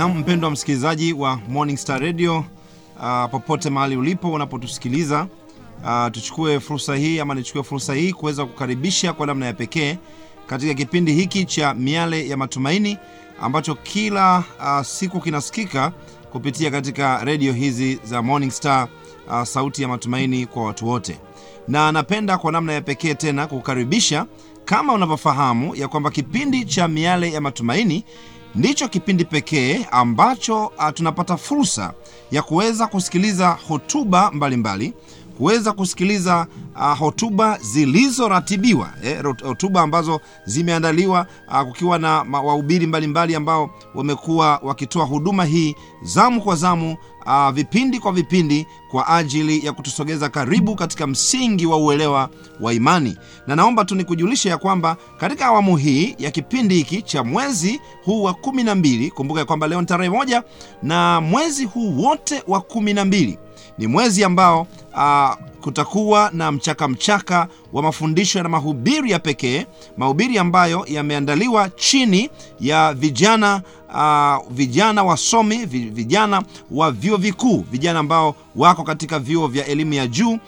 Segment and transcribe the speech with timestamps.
[0.00, 2.44] na mpendwa msikilizaji wa Morning Star Radio
[3.00, 5.26] uh, popote mahali ulipo unapotusikiliza
[5.84, 9.98] uh, tuchukue fursa hii ama nichukue fursa hii kuweza kukaribisha kwa namna ya pekee
[10.46, 12.98] katika kipindi hiki cha miale ya matumaini
[13.40, 15.92] ambacho kila uh, siku kinasikika
[16.32, 18.88] kupitia katika redio hizi za Morning Star
[19.28, 21.18] uh, sauti ya matumaini kwa watu wote.
[21.68, 24.26] Na napenda kwa namna ya pekee tena kukaribisha
[24.64, 28.04] kama unavyofahamu ya kwamba kipindi cha miale ya matumaini
[28.54, 31.92] ndicho kipindi pekee ambacho uh, tunapata fursa
[32.30, 34.92] ya kuweza kusikiliza hotuba mbalimbali
[35.40, 43.70] kuweza kusikiliza uh, hotuba zilizoratibiwa eh, hotuba ambazo zimeandaliwa uh, kukiwa na wahubiri mbalimbali ambao
[43.94, 50.28] wamekuwa wakitoa huduma hii zamu kwa zamu uh, vipindi kwa vipindi kwa ajili ya kutusogeza
[50.28, 52.28] karibu katika msingi wa uelewa
[52.60, 53.16] wa imani.
[53.46, 58.22] Na naomba tu nikujulishe ya kwamba katika awamu hii ya kipindi hiki cha mwezi huu
[58.22, 60.42] wa kumi na mbili kumbuka ya kwamba leo ni tarehe moja
[60.82, 63.38] na mwezi huu wote wa kumi na mbili
[63.78, 70.38] ni mwezi ambao uh, kutakuwa na mchaka mchaka wa mafundisho na mahubiri ya pekee mahubiri
[70.38, 72.30] ambayo yameandaliwa chini
[72.60, 73.62] ya vijana
[73.94, 80.06] uh, vijana wasomi vijana wa vyuo vikuu vijana ambao wako katika vyuo vya elimu ya
[80.06, 80.38] juu uh,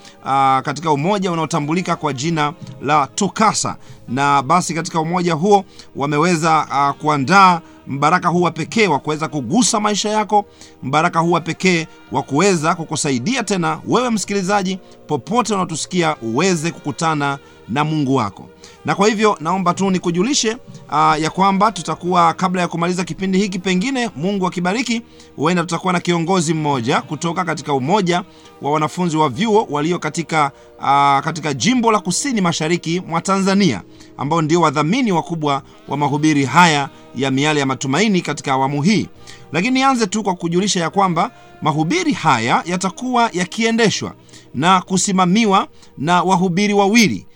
[0.62, 3.76] katika umoja unaotambulika kwa jina la tukasa
[4.08, 5.64] na basi katika umoja huo
[5.96, 10.44] wameweza uh, kuandaa mbaraka huu wa pekee wa kuweza kugusa maisha yako
[10.82, 14.78] mbaraka huu wa pekee wa kuweza kukusaidia tena wewe msikilizaji
[15.18, 18.48] popote unaotusikia uweze kukutana na mungu wako.
[18.84, 20.50] Na kwa hivyo naomba tu nikujulishe
[20.90, 25.02] uh, ya kwamba tutakuwa kabla ya kumaliza kipindi hiki pengine mungu akibariki
[25.36, 28.22] huenda tutakuwa na kiongozi mmoja kutoka katika umoja
[28.62, 33.82] wa wanafunzi wa vyuo walio katika aa, katika jimbo la kusini mashariki mwa tanzania
[34.18, 39.08] ambao ndio wadhamini wakubwa wa mahubiri haya ya miale ya matumaini katika awamu hii.
[39.52, 41.30] Lakini nianze tu kwa kujulisha ya kwamba
[41.62, 44.12] mahubiri haya yatakuwa yakiendeshwa
[44.54, 45.68] na kusimamiwa
[45.98, 47.26] na wahubiri wawili.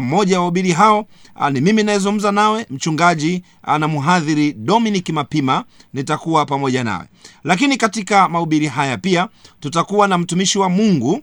[0.00, 5.64] Mmoja wa wahubiri hao a, ni mimi nayezungumza nawe mchungaji a, na mhadhiri dominic mapima.
[5.92, 7.04] Nitakuwa pamoja nawe.
[7.44, 9.28] Lakini katika mahubiri haya pia
[9.60, 11.20] tutakuwa na mtumishi wa mungu.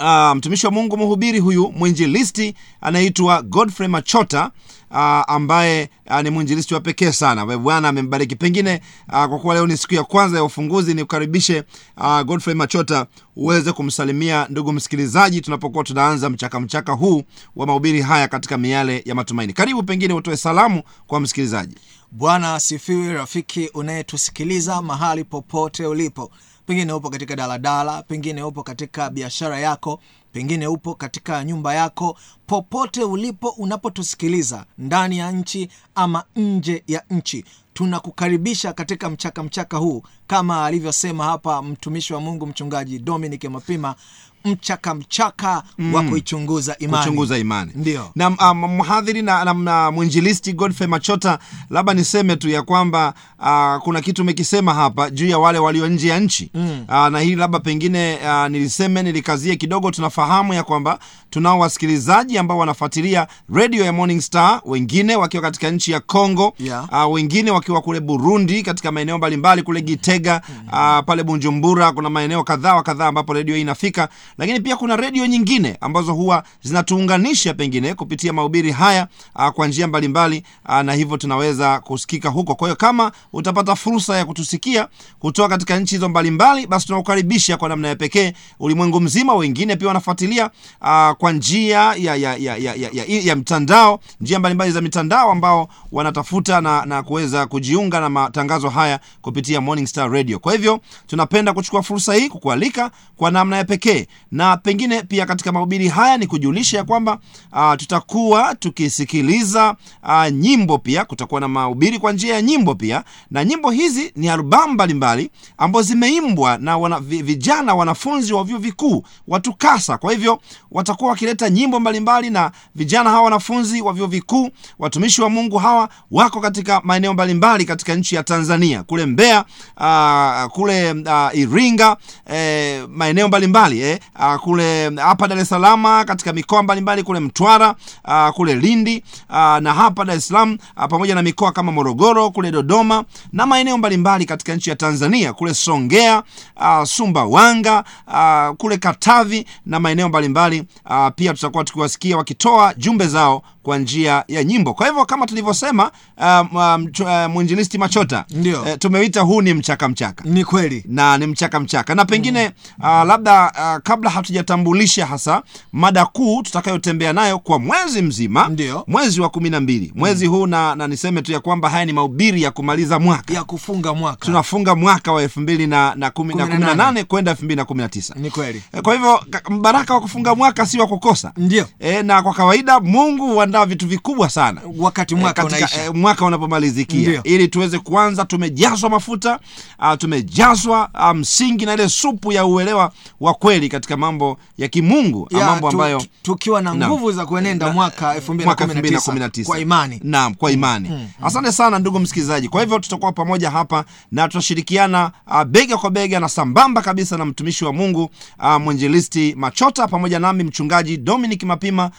[0.00, 4.50] A, mtumishi wa mungu mhubiri huyu mwinjilisti anaitwa godfrey machota
[4.90, 7.58] uh, ambaye uh, ni mwinjilisti wa pekee sana.
[7.58, 8.36] Bwana amembariki.
[8.36, 11.64] Pengine uh, kwa kuwa leo ni siku ya kwanza ya ufunguzi nikukaribishe
[11.96, 13.06] uh, godfrey machota
[13.36, 17.22] uweze kumsalimia ndugu msikilizaji tunapokuwa tunaanza mchaka mchaka huu
[17.56, 19.52] wa mahubiri haya katika miale ya matumaini.
[19.52, 21.74] Karibu pengine utoe salamu kwa msikilizaji.
[22.10, 26.30] Bwana asifiwe rafiki unayetusikiliza mahali popote ulipo
[26.68, 30.00] pengine upo katika daladala pengine upo katika biashara yako
[30.32, 32.16] pengine upo katika nyumba yako.
[32.46, 40.02] Popote ulipo unapotusikiliza ndani ya nchi ama nje ya nchi tunakukaribisha katika mchaka mchaka huu.
[40.26, 43.94] Kama alivyosema hapa mtumishi wa mungu mchungaji dominic mapima
[44.44, 45.94] mchaka mchaka mm.
[45.94, 47.72] wa kuichunguza imani, kuchunguza imani.
[47.74, 48.10] Ndio.
[48.14, 51.38] na um, mhadhiri na, na, na mwinjilisti godfrey machota
[51.70, 56.08] labda niseme tu ya kwamba uh, kuna kitu umekisema hapa juu ya wale walio nje
[56.08, 56.84] ya nchi mm.
[56.88, 60.98] uh, na hili labda pengine uh, niliseme nilikazie kidogo tunafahamu ya kwamba
[61.30, 67.06] tunao wasikilizaji ambao wanafuatilia radio ya morning star wengine wakiwa katika nchi ya congo Yeah.
[67.06, 70.66] uh, wengine wakiwa kule burundi katika maeneo mbalimbali kule gitega mm.
[70.68, 75.26] uh, pale bunjumbura kuna maeneo kadhaa kadhaa ambapo redio hii inafika lakini pia kuna redio
[75.26, 81.16] nyingine ambazo huwa zinatuunganisha pengine kupitia mahubiri haya uh, kwa njia mbalimbali uh, na hivyo
[81.16, 82.54] tunaweza kusikika huko.
[82.54, 84.88] Kwa hiyo kama utapata fursa ya kutusikia
[85.18, 89.34] kutoka katika nchi hizo mbalimbali basi tunakukaribisha kwa namna ya pekee ulimwengu mzima.
[89.34, 90.50] Wengine pia wanafuatilia
[90.80, 95.30] uh, kwa njia ya, ya, ya, ya, ya, ya, ya mtandao njia mbalimbali za mitandao
[95.30, 100.38] ambao wanatafuta na, na kuweza kujiunga na matangazo haya kupitia morning star radio.
[100.38, 105.52] Kwa hivyo tunapenda kuchukua fursa hii kukualika kwa namna ya pekee na pengine pia katika
[105.52, 107.18] mahubiri haya ni kujulisha ya kwamba
[107.52, 111.04] uh, tutakuwa tukisikiliza uh, nyimbo pia.
[111.04, 113.04] Kutakuwa na mahubiri kwa njia ya nyimbo pia.
[113.30, 119.02] Na nyimbo hizi ni albamu mbalimbali ambazo zimeimbwa na wana, vijana wanafunzi wa vyuo vikuu
[119.28, 120.40] watukasa kwa hivyo
[120.70, 125.88] watakuwa wakileta nyimbo mbalimbali na vijana hawa wanafunzi wa vyuo vikuu watumishi wa mungu hawa
[126.10, 128.82] wako katika maeneo mbalimbali katika nchi ya tanzania.
[128.82, 129.44] Kule mbeya
[129.76, 131.96] uh, kule uh, iringa
[132.32, 137.74] eh, maeneo mbalimbali eh, uh, kule hapa dar es Salaam, katika mikoa mbalimbali kule mtwara
[138.04, 142.30] uh, kule lindi uh, na hapa dar es salaam uh, pamoja na mikoa kama morogoro
[142.30, 146.22] kule dodoma na maeneo mbalimbali katika nchi ya tanzania kule songea
[146.56, 153.42] uh, sumbawanga uh, kule katavi na maeneo mbalimbali uh, pia tutakuwa tukiwasikia wakitoa jumbe zao
[153.68, 154.74] kwa njia ya nyimbo.
[154.74, 156.88] Kwa hivyo kama tulivyosema um, um,
[157.36, 160.24] uh, machota uh, eh, tumewita huu ni mchaka mchaka.
[160.24, 160.84] Ni kweli.
[160.88, 161.94] Na ni mchaka mchaka.
[161.94, 165.42] Na pengine uh, labda uh, kabla hatujatambulisha hasa
[165.72, 168.84] mada kuu tutakayotembea nayo kwa mwezi mzima Ndiyo.
[168.86, 169.92] mwezi wa kumi na mbili.
[169.94, 173.34] Mwezi huu na, na niseme tu ya kwamba haya ni mahubiri ya kumaliza mwaka.
[173.34, 174.26] Ya kufunga mwaka.
[174.26, 177.04] Tunafunga mwaka wa elfu mbili na, na kumi na nane.
[177.04, 178.14] kwenda elfu mbili na kumi na tisa.
[178.16, 178.62] Ni kweli.
[178.74, 179.20] Eh, kwa hivyo
[179.50, 181.32] mbaraka wa kufunga mwaka si wa kukosa.
[181.36, 181.66] Ndio.
[181.80, 184.60] E, na kwa kawaida mungu huandaa vitu vikubwa sana.
[184.78, 185.84] Wakati mwaka katika, unaisha.
[185.84, 187.20] eh, mwaka unapomalizikia.
[187.24, 189.38] Ili tuweze kuanza tumejazwa mafuta
[189.78, 195.28] uh, tumejazwa uh, msingi na ile supu ya uelewa wa kweli katika mambo ya kimungu
[195.30, 200.00] Ya, mambo ambayo tukiwa na nguvu za kuenenda mwaka 2019 kwa imani.
[200.04, 201.08] Naam kwa imani.
[201.22, 202.48] Asante sana ndugu msikilizaji.
[202.48, 205.10] Kwa hivyo tutakuwa pamoja hapa na tutashirikiana
[205.46, 210.44] bega kwa bega na sambamba kabisa na mtumishi wa mungu uh, mwinjilisti machota pamoja nami
[210.44, 211.90] mchungaji dominic mapima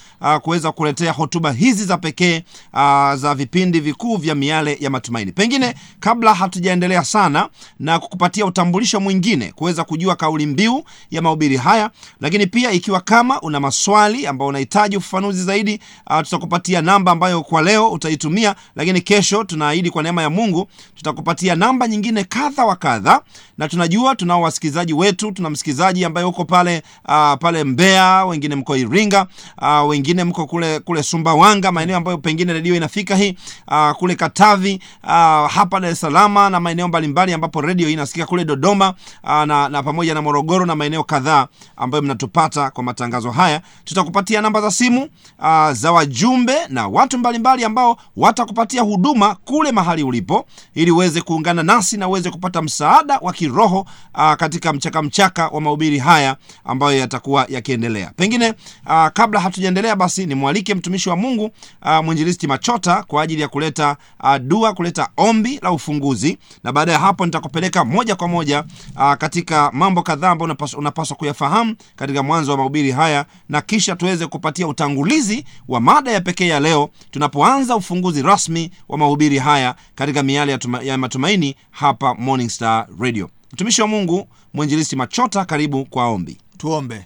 [0.42, 2.44] kuweza kuletea hotuba hizi za pekee
[2.74, 5.32] uh, za vipindi vikuu vya miale ya matumaini.
[5.32, 7.50] Pengine kabla hatujaendelea sana
[7.80, 11.90] na kukupatia utambulisho mwingine kuweza kujua kauli mbiu ya mahubiri haya
[12.22, 15.80] lakini pia ikiwa kama una maswali ambao unahitaji ufafanuzi zaidi
[16.10, 21.56] uh, tutakupatia namba ambayo kwa leo utaitumia lakini kesho tunaahidi kwa neema ya mungu tutakupatia
[21.56, 23.22] namba nyingine kadha wa kadha
[23.58, 28.78] na tunajua tunao wasikilizaji wetu tuna msikilizaji ambaye uko pale uh, pale mbea wengine mko
[28.78, 29.28] iringa
[29.62, 31.04] uh, wengine mko kule kule
[31.34, 33.38] sumbawanga maeneo ambayo pengine redio inafika hii
[33.68, 35.10] uh, kule katavi uh,
[35.52, 38.94] hapa dar es Salaam na maeneo mbalimbali ambapo redio inasikika kule dodoma
[39.24, 41.48] uh, na, na pamoja na morogoro na maeneo kadhaa
[41.78, 43.62] ambayo mnatupata kwa matangazo haya.
[43.84, 45.10] Tutakupatia namba za simu
[45.40, 50.46] uh, za wajumbe na watu mbalimbali ambao watakupatia huduma kule mahali ulipo
[50.76, 53.80] ili uweze kuungana nasi na uweze kupata msaada wa kiroho
[54.16, 56.36] uh, katika mchaka mchaka wa mahubiri haya
[56.66, 58.12] ambayo yatakuwa yakiendelea.
[58.16, 58.54] Pengine
[58.86, 61.52] uh, kabla hatujaendelea basi nimwalike mtumishi wa mungu
[61.86, 66.38] uh, mwinjilisti machota kwa ajili ya kuleta uh, dua kuleta ombi la ufunguzi.
[66.64, 68.64] Na baada ya hapo nitakupeleka moja kwa moja
[68.96, 74.28] uh, katika mambo kadhaa ambayo unapaswa, kuyafahamu katika mwanzo wa mahubiri haya na kisha tuweze
[74.28, 80.24] kupatia utangulizi wa mada ya pekee ya leo tunapoanza ufunguzi rasmi wa mahubiri haya katika
[80.24, 83.30] miale ya, ya matumaini hapa morning star radio.
[83.54, 86.38] Mtumishi wa mungu mwinjilisti machota karibu kwa ombi.
[86.58, 87.06] Tuombe.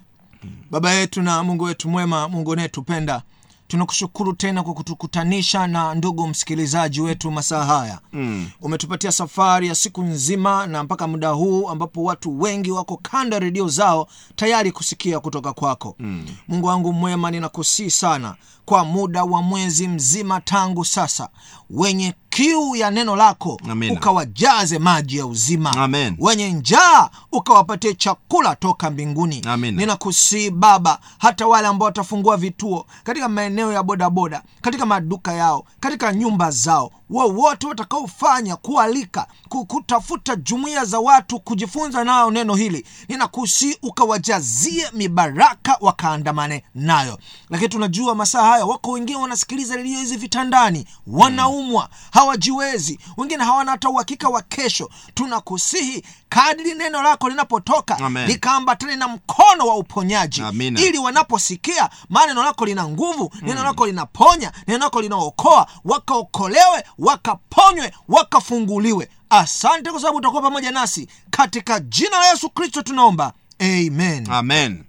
[0.72, 3.22] Baba yetu na mungu wetu mwema mungu unayetupenda
[3.68, 8.50] tunakushukuru tena kwa kutukutanisha na ndugu msikilizaji wetu masaa haya mm.
[8.62, 13.40] umetupatia safari ya siku nzima na mpaka muda huu ambapo watu wengi wako kando ya
[13.40, 16.26] redio zao tayari kusikia kutoka kwako mm.
[16.48, 21.30] mungu wangu mwema ninakusii sana kwa muda wa mwezi mzima tangu sasa
[21.70, 23.94] wenye kiu ya neno lako Amina.
[23.94, 26.16] ukawajaze maji ya uzima Amen.
[26.20, 33.74] wenye njaa ukawapatie chakula toka mbinguni ninakusii baba hata wale ambao watafungua vituo katika maeneo
[33.74, 41.40] ya bodaboda katika maduka yao katika nyumba zao wowote watakaofanya kualika kutafuta jumuiya za watu
[41.40, 47.20] kujifunza nao neno hili ninakusi ukawajazie mibaraka wakaandamane nayo.
[47.50, 53.90] Lakini tunajua masaa haya wako wengine wanasikiliza redio hizi vitandani wanaumwa hawajiwezi wengine hawana hata
[53.90, 54.90] uhakika wa kesho.
[55.14, 60.42] Tunakusihi kadiri neno lako linapotoka likaambatane na mkono wa uponyaji.
[60.42, 60.82] Amina.
[60.82, 67.94] ili wanaposikia maana neno lako lina nguvu neno lako linaponya neno lako linaokoa wakaokolewe wakaponywe
[68.08, 69.10] wakafunguliwe.
[69.30, 71.08] Asante kwa sababu utakuwa pamoja nasi.
[71.30, 73.34] Katika jina la yesu kristo tunaomba.
[73.60, 74.28] Amen.
[74.32, 74.84] Amen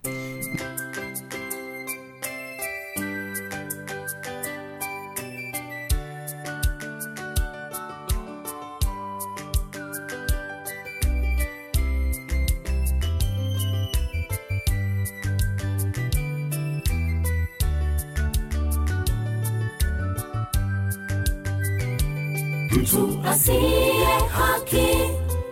[23.31, 24.88] asiye haki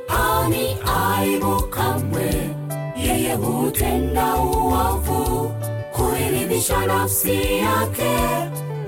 [0.08, 2.30] ani aibu kamwe.
[2.96, 5.52] Yeye hutenda uovu
[5.92, 8.12] kuiridhisha nafsi yake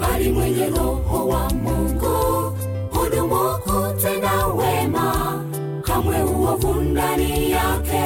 [0.01, 2.57] bali mwenye roho wa mungu
[2.93, 5.41] hudumu kutenda wema.
[5.83, 8.05] Kamwe uovu ndani yake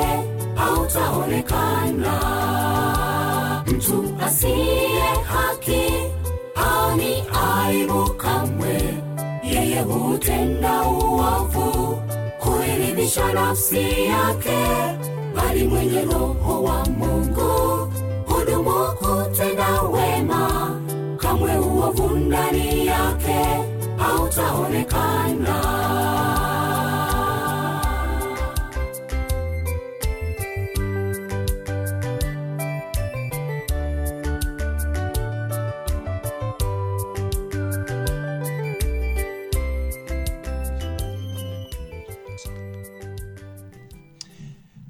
[0.54, 2.14] hautaonekana.
[3.66, 5.92] Mtu asiye haki
[6.54, 8.67] ani aibu kamwe
[13.08, 14.58] kuiridhisha nafsi yake
[15.36, 17.92] bali mwenye roho wa mungu.
[18.26, 20.70] Hudumu kutenda wema
[21.16, 23.64] kamwe uovu ndani yake
[23.96, 25.67] hautaonekana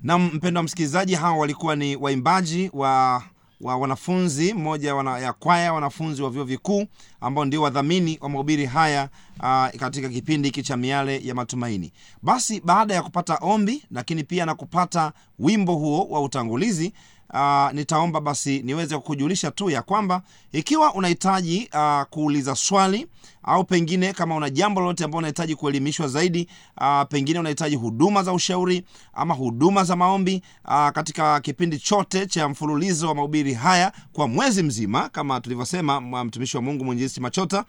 [0.08, 3.22] na mpendo wa msikilizaji hawa walikuwa ni waimbaji wa
[3.60, 6.86] wa wanafunzi mmoja wana, ya kwaya wanafunzi wa vyuo vikuu
[7.20, 9.08] ambao ndio wadhamini wa mahubiri haya
[9.40, 11.92] aa, katika kipindi hiki cha miale ya matumaini.
[12.22, 16.92] Basi baada ya kupata ombi lakini pia na kupata wimbo huo wa utangulizi
[17.34, 20.22] aa, nitaomba basi niweze kukujulisha tu ya kwamba
[20.52, 21.70] ikiwa unahitaji
[22.10, 23.06] kuuliza swali
[23.48, 26.48] au pengine kama una jambo lolote ambao unahitaji kuelimishwa zaidi
[26.80, 32.48] uh, pengine unahitaji huduma za ushauri ama huduma za maombi uh, katika kipindi chote cha
[32.48, 37.64] mfululizo wa mahubiri haya kwa mwezi mzima kama tulivyosema mtumishi wa mungu mwenjisi machota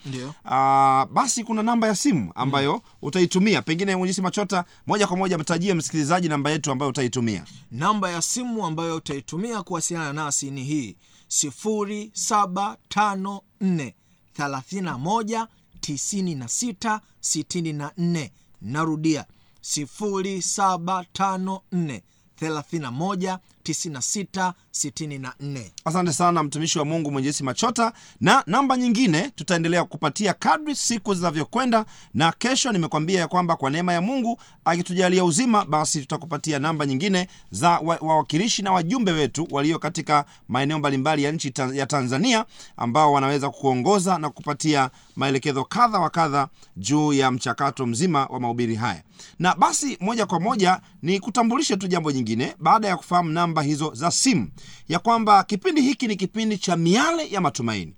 [0.45, 2.79] uh, basi kuna namba ya simu ambayo mm.
[3.01, 3.61] utaitumia.
[3.61, 7.43] Pengine mwenjisi machota moja kwa moja mtajie msikilizaji namba yetu ambayo utaitumia.
[7.71, 10.95] Namba ya simu ambayo utaitumia kuwasiliana nasi ni hii
[11.29, 13.91] 0754
[14.37, 15.47] 31
[15.81, 18.29] 96 64
[18.61, 19.25] narudia
[19.61, 22.01] 0754
[22.39, 23.39] 31
[23.71, 27.93] 96 64 asante sana mtumishi wa mungu Mwenyesi machota.
[28.21, 33.93] Na namba nyingine tutaendelea kupatia kadri siku zinavyokwenda na kesho nimekwambia ya kwamba kwa neema
[33.93, 39.79] ya mungu akitujalia uzima basi tutakupatia namba nyingine za wa- wawakilishi na wajumbe wetu walio
[39.79, 42.45] katika maeneo mbalimbali ya nchi ya tanzania
[42.77, 46.47] ambao wanaweza kukuongoza na kupatia maelekezo kadha wa kadha
[46.77, 49.03] juu ya mchakato mzima wa mahubiri haya.
[49.39, 53.91] Na basi moja kwa moja ni kutambulishe tu jambo nyingine baada ya kufahamu namba hizo
[53.93, 54.49] za simu
[54.89, 57.93] ya kwamba kipindi hiki ni kipindi cha miale ya matumaini.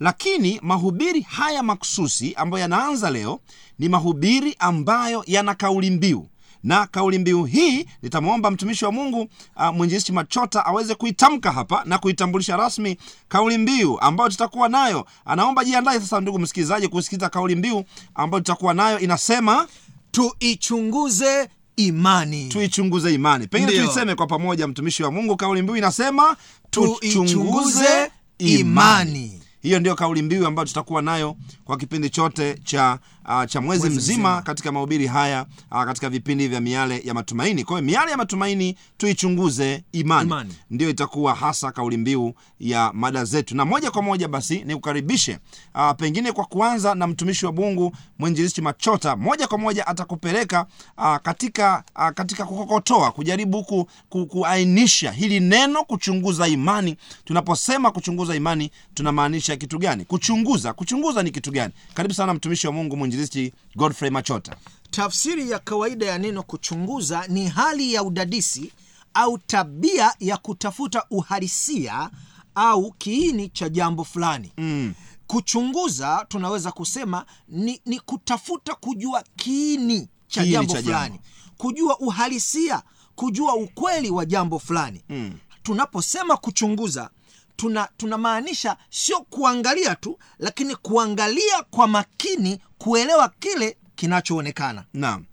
[0.00, 3.40] Lakini mahubiri haya maksusi ambayo yanaanza leo
[3.78, 6.26] ni mahubiri ambayo yana kauli mbiu.
[6.62, 11.98] Na kauli mbiu hii nitamwomba mtumishi wa mungu uh, mwinjilisti machota aweze kuitamka hapa na
[11.98, 12.96] kuitambulisha rasmi
[13.28, 15.06] kauli mbiu ambayo tutakuwa nayo.
[15.24, 18.98] Anaomba jiandae sasa ndugu msikilizaji kusikiliza kauli mbiu ambayo tutakuwa nayo.
[18.98, 19.68] Inasema
[20.10, 22.48] tuichunguze imani.
[22.48, 23.46] Tuichunguze imani.
[23.46, 26.36] Pengine tuiseme kwa pamoja mtumishi wa mungu kauli mbiu inasema
[26.70, 29.40] tuichunguze imani.
[29.62, 33.96] Hiyo ndio kauli mbiu ambayo tutakuwa nayo kwa kipindi chote cha uh, cha mwezi, Mwezi
[33.96, 34.42] mzima, mzima.
[34.42, 37.64] katika mahubiri haya uh, katika vipindi vya miale ya matumaini.
[37.64, 40.54] Kwa hiyo miale ya matumaini tuichunguze imani, Imani.
[40.70, 43.56] ndio itakuwa hasa kauli mbiu ya mada zetu.
[43.56, 45.38] Na moja kwa moja basi nikukaribishe
[45.74, 49.16] uh, pengine kwa kuanza na mtumishi wa mungu mwinjilisti machota.
[49.16, 50.66] Moja kwa moja atakupeleka
[50.98, 56.96] uh, katika uh, katika kukokotoa kujaribu ku, ku, kuainisha hili neno kuchunguza imani.
[57.24, 60.04] Tunaposema kuchunguza imani tunamaanisha kitu gani?
[60.04, 60.72] Kuchunguza.
[60.72, 64.56] Kuchunguza ni kitu gani karibu sana mtumishi wa mungu mwinjilisti godfrey machota
[64.90, 68.72] tafsiri ya kawaida ya neno kuchunguza ni hali ya udadisi
[69.14, 72.10] au tabia ya kutafuta uhalisia
[72.54, 74.94] au kiini cha jambo fulani mm.
[75.26, 81.22] kuchunguza tunaweza kusema ni, ni kutafuta kujua kiini cha Kiini jambo cha fulani jambo.
[81.56, 82.82] kujua uhalisia
[83.14, 85.32] kujua ukweli wa jambo fulani mm.
[85.62, 87.10] tunaposema kuchunguza
[87.56, 94.84] tuna tunamaanisha sio kuangalia tu lakini kuangalia kwa makini kuelewa kile kinachoonekana.
[94.94, 95.24] Naam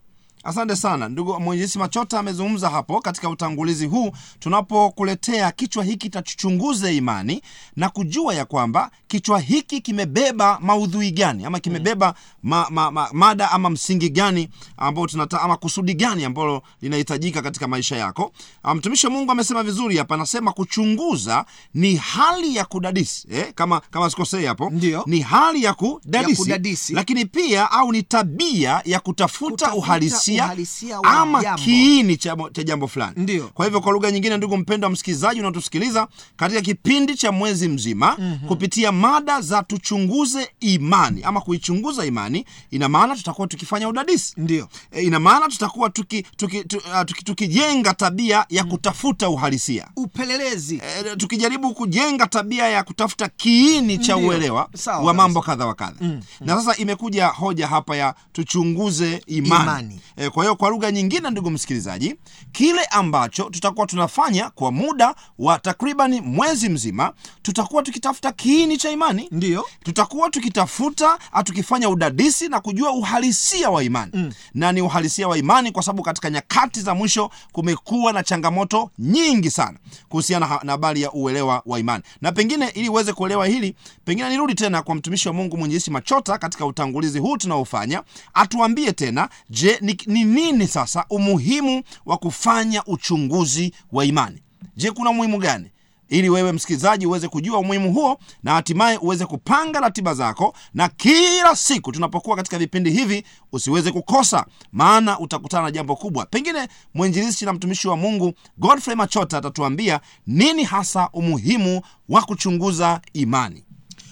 [0.43, 1.09] asante sana.
[1.09, 7.41] Ndugu mwenyezi machota amezungumza hapo katika utangulizi huu tunapokuletea kichwa hiki tachuchunguze imani
[7.75, 13.51] na kujua ya kwamba kichwa hiki kimebeba maudhui gani ama kimebeba ma, ma, ma, mada
[13.51, 18.31] ama msingi gani ambao tunata ama kusudi gani ambalo linahitajika katika maisha yako.
[18.63, 23.79] Ah, mtumishi wa mungu amesema vizuri hapa anasema kuchunguza ni hali ya kudadisi eh, kama
[23.79, 24.69] kama sikosei hapo.
[25.05, 26.93] Ni hali ya kudadisi, Ya kudadisi.
[26.93, 32.87] lakini pia au ni tabia ya kutafuta, Kutafuta uhalisia, uhalisia ama kiini cha, cha jambo
[32.87, 33.13] fulani.
[33.17, 33.47] Ndio.
[33.53, 38.15] kwa hivyo kwa lugha nyingine ndugu mpendo wa msikilizaji unatusikiliza katika kipindi cha mwezi mzima
[38.19, 38.47] mm-hmm.
[38.47, 44.33] kupitia mada za tuchunguze imani ama kuichunguza imani ina maana tutakuwa tukifanya udadisi.
[44.37, 44.67] Ndio.
[44.91, 49.87] E, ina maana tutakuwa tukijenga tuki, tuki, tuki, tuki, tuki tabia ya kutafuta uhalisia.
[49.95, 50.75] Upelelezi.
[50.75, 54.69] E, tukijaribu kujenga tabia ya kutafuta kiini cha uelewa
[55.03, 55.95] wa mambo kadha wa kadha.
[56.01, 59.99] Mm, na sasa imekuja hoja hapa ya tuchunguze imani, Imani.
[60.17, 62.15] E, kwa hiyo kwa lugha nyingine ndugu msikilizaji
[62.51, 69.27] kile ambacho tutakuwa tunafanya kwa muda wa takribani mwezi mzima tutakuwa tukitafuta kiini cha imani.
[69.31, 69.65] Ndio.
[69.83, 74.11] Tutakuwa tukitafuta ah, tukifanya udadisi na kujua uhalisia wa imani.
[74.13, 74.31] Mm.
[74.53, 79.51] na ni uhalisia wa imani kwa sababu katika nyakati za mwisho kumekuwa na changamoto nyingi
[79.51, 79.77] sana
[80.09, 82.03] kuhusiana na habari ya uelewa wa imani.
[82.21, 83.75] Na pengine ili uweze kuelewa hili
[84.05, 88.03] pengine nirudi tena kwa mtumishi wa mungu mwenyezi machota katika utangulizi huu tunaofanya
[88.33, 94.43] atuambie tena je ni, ni nini sasa umuhimu wa kufanya uchunguzi wa imani?
[94.75, 95.69] Je kuna umuhimu gani?
[96.09, 101.55] Ili wewe msikilizaji uweze kujua umuhimu huo na hatimaye uweze kupanga ratiba zako na kila
[101.55, 106.25] siku tunapokuwa katika vipindi hivi usiweze kukosa maana utakutana na jambo kubwa.
[106.25, 113.63] Pengine mwinjilisti na mtumishi wa mungu godfrey machota atatuambia nini hasa umuhimu wa kuchunguza imani.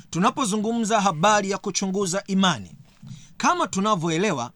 [0.10, 2.72] Tunapozungumza habari ya kuchunguza imani
[3.38, 4.52] kama tunavyoelewa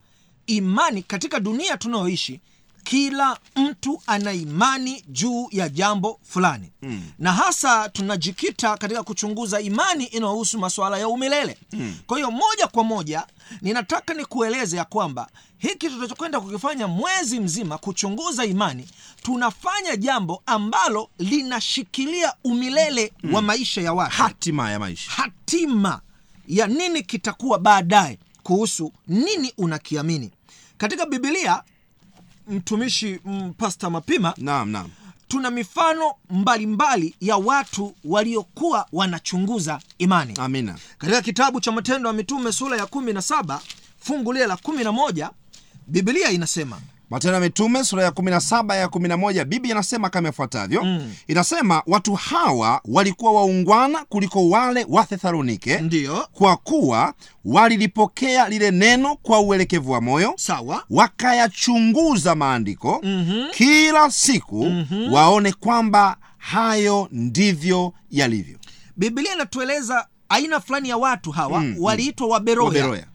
[0.47, 2.39] imani katika dunia tunayoishi
[2.83, 7.01] kila mtu ana imani juu ya jambo fulani mm.
[7.19, 11.95] na hasa tunajikita katika kuchunguza imani inayohusu masuala ya umilele mm.
[12.07, 13.27] kwa hiyo moja kwa moja
[13.61, 18.87] ninataka nikueleze ya kwamba hiki tutachokwenda kukifanya mwezi mzima kuchunguza imani
[19.23, 23.33] tunafanya jambo ambalo linashikilia umilele mm.
[23.33, 26.01] wa maisha ya watu hatima ya maisha hatima
[26.47, 30.31] ya nini kitakuwa baadaye kuhusu nini unakiamini
[30.77, 31.63] katika bibilia
[32.47, 34.89] mtumishi mm, pasta mapima naam naam.
[35.27, 40.33] tuna mifano mbalimbali mbali ya watu waliokuwa wanachunguza imani.
[40.39, 40.75] Amina.
[40.97, 43.61] Katika kitabu cha matendo ya mitume sura ya kumi na saba
[43.99, 45.29] fungu lile la kumi na moja
[45.87, 46.79] bibilia inasema
[47.09, 51.13] matendo ya mitume sura ya 17 ya 11 biblia inasema kama ifuatavyo mm.
[51.27, 57.13] inasema watu hawa walikuwa waungwana kuliko wale wa thessalonike ndio kwa kuwa
[57.45, 60.83] walilipokea lile neno kwa uelekevu wa moyo sawa
[61.45, 63.47] wakayachunguza maandiko mm-hmm.
[63.51, 65.13] kila siku mm-hmm.
[65.13, 68.57] waone kwamba hayo ndivyo yalivyo
[68.97, 73.05] bibilia inatueleza aina fulani ya watu hawa mm, waliitwa waberoya, Waberoya.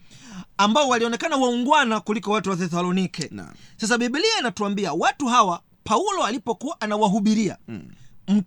[0.60, 3.54] Ambao walionekana waungwana kuliko watu wa thessalonike Naam.
[3.76, 7.82] sasa bibilia inatuambia watu hawa paulo alipokuwa anawahubiria mm.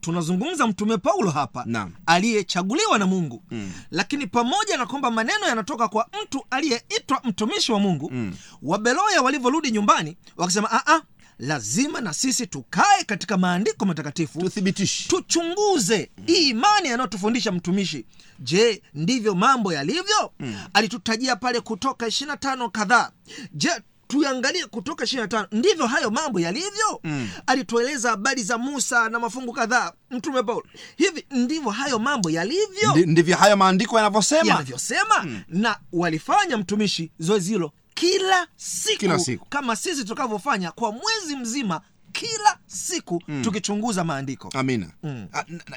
[0.02, 1.64] tunazungumza mtume paulo hapa
[2.06, 3.72] aliyechaguliwa na mungu mm.
[3.92, 8.36] lakini pamoja na kwamba maneno yanatoka kwa mtu aliyeitwa mtumishi wa mungu mm.
[8.62, 11.02] wabeloya walivyorudi nyumbani wakasema aa
[11.40, 14.40] lazima na sisi tukae katika maandiko matakatifu.
[14.40, 15.10] Tuthibitishe.
[15.10, 18.06] Tuchunguze hii imani anayotufundisha mtumishi.
[18.40, 20.32] Je ndivyo mambo yalivyo?
[20.40, 20.56] Mm.
[20.74, 23.12] alitutajia pale kutoka ishirina tano kadhaa.
[23.54, 23.70] Je
[24.08, 27.00] tuangalie kutoka ishirina tano ndivyo hayo mambo yalivyo?
[27.04, 27.30] Mm.
[27.48, 29.92] alitueleza habari za musa na mafungu kadhaa.
[30.12, 32.96] Mtume paulo hivi ndivyo hayo mambo yalivyo?
[33.06, 34.50] Ndivyo hayo maandiko yanavyosema?
[34.52, 35.24] Yanavyosema.
[35.24, 35.42] Mm.
[35.48, 39.46] na walifanya mtumishi zoezi hilo kila siku, Kila siku.
[39.46, 41.82] kama sisi tutakavyofanya kwa mwezi mzima
[42.14, 43.42] kila siku mm.
[43.44, 45.28] tukichunguza maandiko amina mm.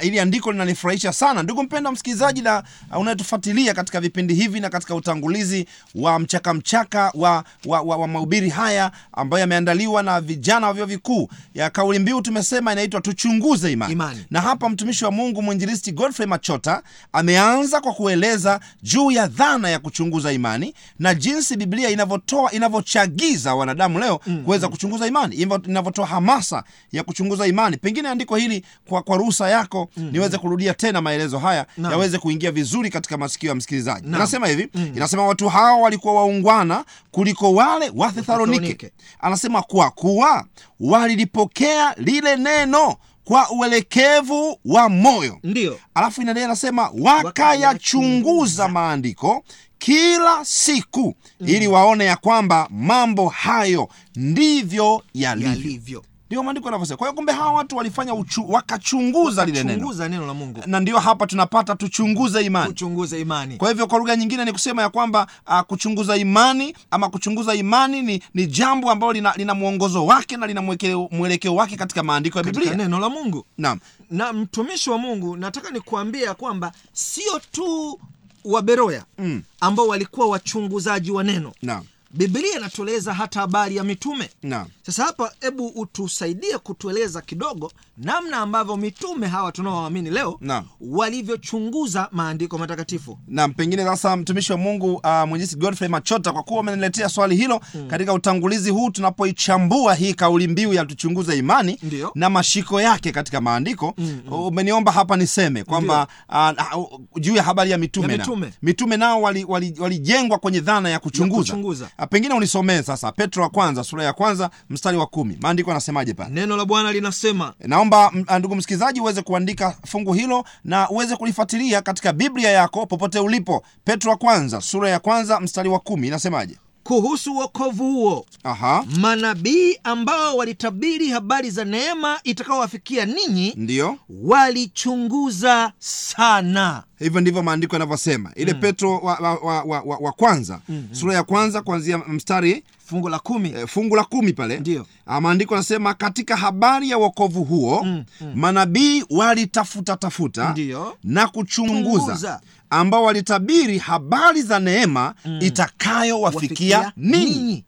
[0.03, 2.63] ili andiko linanifurahisha sana ndugu mpenda msikilizaji na
[2.99, 8.49] unayetufuatilia katika vipindi hivi na katika utangulizi wa mchaka mchaka wa, wa, wa, wa mahubiri
[8.51, 13.93] haya ambayo yameandaliwa na vijana wa vyuo vikuu ya kauli mbiu tumesema inaitwa tuchunguze imani.
[13.93, 14.25] Imani.
[14.31, 19.79] na hapa mtumishi wa mungu mwinjilisti godfrey machota ameanza kwa kueleza juu ya dhana ya
[19.79, 26.65] kuchunguza imani na jinsi biblia inavyotoa inavyochagiza wanadamu leo mm, kuweza kuchunguza imani inavyotoa hamasa
[26.93, 31.39] ya kuchunguza imani pengine andiko hili kwa, kwa ruhusa yako mm, niweze kurudia tena maelezo
[31.39, 31.91] haya no.
[31.91, 34.17] yaweze kuingia vizuri katika masikio ya msikilizaji no.
[34.17, 34.93] inasema hivi mm.
[34.97, 38.93] inasema watu hawa walikuwa waungwana kuliko wale wa thessalonike Thessalonike.
[39.21, 40.45] anasema kwa kuwa
[40.81, 45.79] walilipokea lile neno kwa uelekevu wa moyo ndio.
[45.95, 49.45] alafu inaendelea nasema wakayachunguza maandiko
[49.79, 51.49] kila siku mm.
[51.49, 56.97] ili waone ya kwamba mambo hayo ndivyo yalivyo ndio maandiko yanavyosema.
[56.97, 59.93] Kwa hiyo kumbe hawa watu walifanya uchu, wakachunguza lile neno.
[60.09, 60.61] Neno la mungu.
[60.67, 62.67] Na ndio hapa tunapata tuchunguze imani.
[62.67, 63.57] Kuchunguza imani.
[63.57, 68.03] Kwa hivyo kwa lugha nyingine ni kusema ya kwamba uh, kuchunguza imani ama kuchunguza imani
[68.03, 70.63] ni, ni jambo ambalo lina, lina mwongozo wake na lina
[71.11, 72.75] mwelekeo wake katika maandiko ya biblia.
[72.75, 73.45] neno la mungu.
[73.59, 73.79] Naam.
[74.11, 78.01] Na mtumishi wa mungu nataka nikuambia kwamba sio tu
[78.45, 79.43] waberoya Mm.
[79.61, 81.53] ambao walikuwa wachunguzaji wa neno.
[81.63, 81.85] Naam
[82.17, 84.67] bibilia inatueleza hata habari ya mitume na.
[84.87, 90.39] sasa hapa hebu utusaidie kutueleza kidogo namna ambavyo mitume hawa tunaowaamini leo
[90.81, 96.61] walivyochunguza maandiko matakatifu nam pengine sasa mtumishi wa mungu uh, mwenyezi godfrey machota kwa kuwa
[96.61, 97.89] umeniletea swali hilo hmm.
[97.89, 102.13] katika utangulizi huu tunapoichambua hii kauli mbiu ya tuchunguza imani Ndiyo.
[102.15, 104.33] na mashiko yake katika maandiko mm, mm.
[104.33, 108.47] umeniomba hapa niseme kwamba uh, uh, juu ya habari ya mitume, Ya mitume.
[108.47, 108.53] Na.
[108.63, 111.91] mitume nao walijengwa wali, wali kwenye dhana ya kuchunguza, kuchunguza.
[112.07, 113.13] Uh, pengine unisomee sasa.
[113.13, 115.39] Petro wa kwanza sura ya kwanza mstari wa kumi.
[115.41, 116.31] Maandiko anasemaje pale?
[116.35, 122.13] Neno la bwana linasema naomba ndugu msikilizaji uweze kuandika fungu hilo na uweze kulifuatilia katika
[122.13, 123.65] biblia yako popote ulipo.
[123.85, 126.07] Petro wa kwanza sura ya kwanza mstari wa kumi.
[126.07, 126.57] Inasemaje
[126.91, 128.27] kuhusu uokovu huo.
[128.45, 128.85] Aha.
[129.01, 136.83] Manabii ambao walitabiri habari za neema itakaowafikia ninyi ndiyo walichunguza sana.
[136.99, 138.33] Hivyo ndivyo maandiko yanavyosema.
[138.37, 140.61] Ile petro wa, wa, wa, wa, wa, wa kwanza.
[140.93, 143.55] Sura ya kwanza kuanzia mstari fungu la kumi.
[143.57, 144.61] e, fungu la kumi pale.
[144.61, 144.87] Ndiyo.
[145.07, 147.87] Ah, maandiko anasema katika habari ya wokovu huo
[148.35, 150.97] manabii walitafuta tafuta Ndiyo.
[151.05, 152.05] na kuchunguza.
[152.07, 152.41] Chunguza.
[152.71, 157.65] Ambao walitabiri habari za neema itakayowafikia Wafikia ninyi.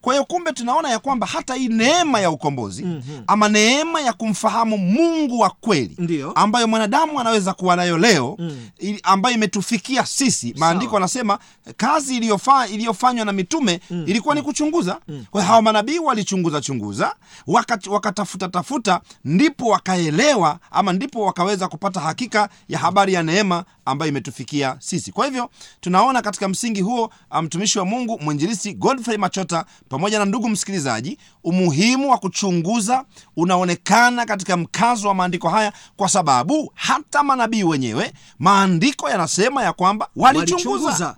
[0.00, 2.86] kwa hiyo kumbe tunaona ya kwamba hata hii neema ya ukombozi
[3.26, 6.32] ama neema ya kumfahamu mungu wa kweli Ndiyo.
[6.32, 8.68] ambayo mwanadamu anaweza kuwa nayo leo mm.
[9.02, 10.54] ambayo imetufikia sisi.
[10.58, 11.38] Maandiko anasema
[11.76, 14.98] kazi iliyofa, iliyofanywa na mitume ilikuwa ni kuchunguza.
[15.30, 17.14] Kwa hawa manabii walichunguza chunguza
[17.46, 24.08] waka- wakatafuta tafuta ndipo wakaelewa ama ndipo wakaweza kupata hakika ya habari ya neema ambayo
[24.08, 25.12] imetufikia sisi.
[25.12, 25.50] Kwa hivyo
[25.80, 31.18] tunaona katika msingi huo ah, mtumishi wa mungu mwinjilisi godfrey machota pamoja na ndugu msikilizaji
[31.44, 33.04] umuhimu wa kuchunguza
[33.36, 40.08] unaonekana katika mkazo wa maandiko haya kwa sababu hata manabii wenyewe maandiko yanasema ya kwamba
[40.16, 40.68] walichunguza.
[40.86, 41.16] Walichunguza.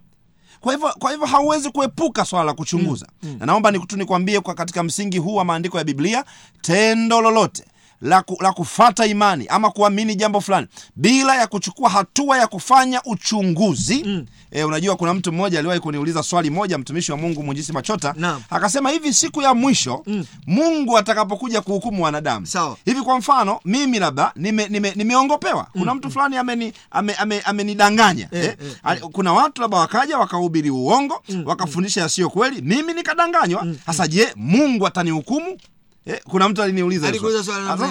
[0.61, 3.07] Kwa hivyo kwa hivyo hauwezi kuepuka swala la kuchunguza.
[3.41, 6.25] Na naomba ni- tu nikwambie kwa katika msingi huu wa maandiko ya biblia
[6.61, 7.65] tendo lolote
[8.03, 13.03] la, ku, la kufata imani ama kuamini jambo fulani bila ya kuchukua hatua ya kufanya
[13.05, 14.03] uchunguzi.
[14.07, 14.27] Mm.
[14.51, 18.41] E, unajua kuna mtu mmoja aliwahi kuniuliza swali moja mtumishi wa mungu munjisi machota na,
[18.51, 20.25] akasema hivi siku ya mwisho mm.
[20.47, 22.47] mungu atakapokuja kuhukumu wanadamu.
[22.47, 22.79] Sao.
[22.85, 25.67] hivi kwa mfano mimi labda nimeongopewa nime, nimeongopewa.
[25.73, 31.23] kuna mtu fulani amenidanganya ame, ame, ame eh, Ali- kuna watu labda wakaja wakahubiri uongo
[31.45, 33.67] wakafundisha yasiyo kweli mimi nikadanganywa.
[33.87, 35.59] Sasa je mungu atanihukumu
[36.07, 37.07] Eh, kuna mtu aliniuliza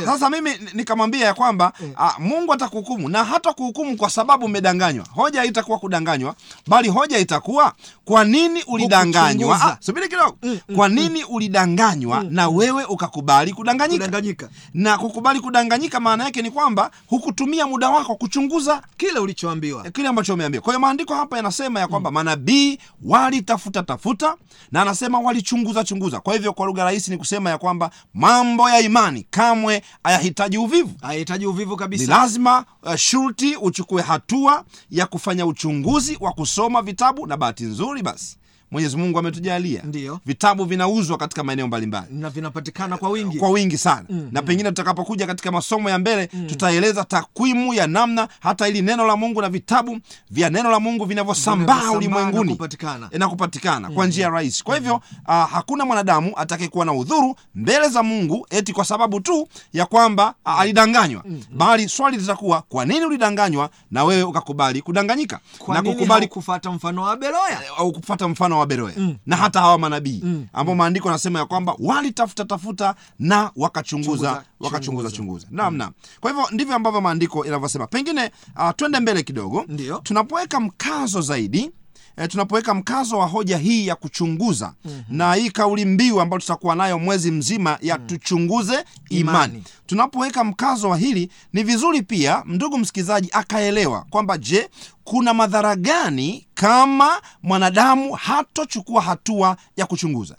[0.06, 3.10] Sasa- mimi nikamwambia ya kwamba a, mungu atakuhukumu.
[3.10, 5.06] Na hata kuhukumu kwa sababu umedanganywa.
[5.12, 6.36] Hoja itakuwa kudanganywa
[6.67, 7.74] bali hoja itakuwa
[8.06, 9.62] kwa nini ulidanganywa?
[9.62, 10.38] Ah, subiri kidogo.
[10.76, 14.06] Kwa nini ulidanganywa na wewe ukakubali kudanganyika?
[14.06, 14.50] Kudanganyika.
[14.74, 19.89] Na kukubali kudanganyika maana yake ni kwamba hukutumia muda wako kuchunguza kile ulichoambiwa.
[19.91, 20.62] Kile ambacho umeambiwa.
[20.63, 24.36] kwa hiyo maandiko hapa yanasema ya kwamba manabii walitafuta tafuta
[24.71, 26.19] na anasema walichunguza chunguza.
[26.19, 30.91] Kwa hivyo kwa lugha rahisi ni kusema ya kwamba mambo ya imani kamwe hayahitaji uvivu.
[31.01, 37.37] Hayahitaji uvivu ni lazima uh, shurti uchukue hatua ya kufanya uchunguzi wa kusoma vitabu na
[37.37, 38.37] bahati nzuri basi
[38.71, 39.84] mwenyezi mungu ametujalia
[40.25, 42.07] vitabu vinauzwa katika maeneo mbalimbali.
[42.10, 43.38] Na vinapatikana kwa wingi.
[43.39, 44.05] Kwa wingi sana.
[44.10, 46.47] Mm, na pengine tutakapokuja katika masomo ya mbele mm.
[46.47, 49.99] tutaeleza takwimu ya namna hata ili neno la mungu na vitabu
[50.31, 53.10] vya neno la mungu vinavyosambaa ulimwenguni na kupatikana.
[53.17, 54.63] na kupatikana kwa njia rahisi.
[54.63, 59.47] Kwa hivyo uh, hakuna mwanadamu atakayekuwa na udhuru mbele za mungu eti kwa sababu tu
[59.73, 61.23] ya kwamba uh, alidanganywa.
[61.51, 65.39] Bali swali litakuwa kwa nini ulidanganywa na wewe ukakubali kudanganyika?
[65.57, 69.15] Kwa na kukubali kufata mfano wa beroya au kupata mfano wa mm.
[69.26, 70.24] na hata hawa manabii.
[70.54, 75.47] Ambao maandiko anasema ya kwamba walitafuta tafuta na wakachunguza wakachunguza chunguza.
[75.52, 75.91] Namna mm.
[76.19, 77.88] kwa hivyo ndivyo ambavyo maandiko yanavyosema.
[77.88, 79.65] Pengine uh, twende mbele kidogo.
[80.04, 81.71] Tunapoweka mkazo zaidi
[82.17, 85.17] E, tunapoweka mkazo wa hoja hii ya kuchunguza mm-hmm.
[85.17, 88.08] na hii kauli mbiu ambayo tutakuwa nayo mwezi mzima ya mm.
[88.08, 88.74] tuchunguze
[89.10, 89.19] imani,
[89.54, 89.63] Imani.
[89.86, 94.69] tunapoweka mkazo wa hili ni vizuri pia ndugu msikilizaji akaelewa kwamba je
[95.04, 100.36] kuna madhara gani kama mwanadamu hatochukua hatua ya kuchunguza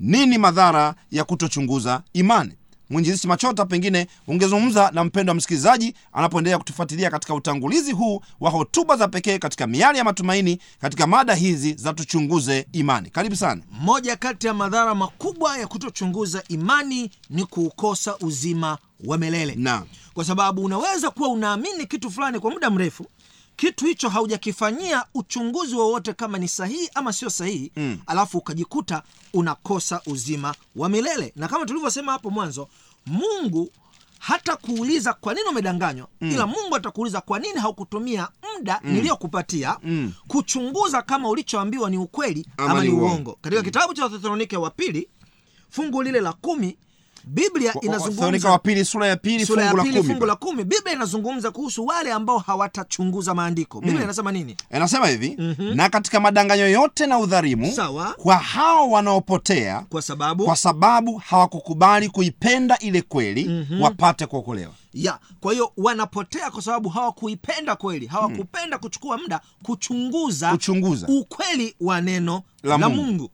[0.00, 2.52] nini madhara ya kutochunguza imani
[2.90, 8.96] mwinjilisi machota pengine ungezungumza na mpendo wa msikilizaji anapoendelea kutufuatilia katika utangulizi huu wa hotuba
[8.96, 13.10] za pekee katika miali ya matumaini katika mada hizi za tuchunguze imani.
[13.10, 13.62] Karibu sana.
[13.70, 19.54] Moja kati ya madhara makubwa ya kutochunguza imani ni kuukosa uzima wa milele.
[19.56, 19.82] Na,
[20.14, 23.06] kwa sababu unaweza kuwa unaamini kitu fulani kwa muda mrefu
[23.60, 27.98] kitu hicho haujakifanyia uchunguzi wowote kama ni sahihi ama sio sahihi mm.
[28.06, 29.02] alafu ukajikuta
[29.34, 32.68] unakosa uzima wa milele na kama tulivyosema hapo mwanzo
[33.06, 33.70] mungu
[34.18, 36.30] hata kuuliza kwa nini umedanganywa mm.
[36.30, 38.92] ila mungu atakuuliza kwa nini haukutumia muda mm.
[38.92, 40.12] niliyokupatia mm.
[40.28, 43.08] kuchunguza kama ulichoambiwa ni ukweli ama, Ama ni uongo.
[43.32, 45.08] katika katika kitabu cha wathesalonike wa pili
[45.70, 46.78] fungu lile la kumi
[47.24, 50.64] biblia inazungumza pili sura ya pili sura ya pili fungu la kumi.
[50.64, 53.80] Biblia inazungumza kuhusu wale ambao hawatachunguza maandiko.
[53.80, 54.56] Biblia inasema nini?
[54.70, 55.74] Anasema hivi mm-hmm.
[55.76, 57.72] na katika madanganyo yote na udhalimu
[58.16, 60.44] kwa hao wanaopotea kwa sababu?
[60.44, 63.80] kwa sababu hawakukubali kuipenda ile kweli mm-hmm.
[63.82, 64.72] wapate kuokolewa.
[64.94, 68.06] Ya kwa hiyo wanapotea kwa sababu hawakuipenda kweli.
[68.06, 71.06] Hawakupenda kuchukua muda kuchunguza Kuchunguza.
[71.06, 73.30] ukweli wa neno La la, Mungu.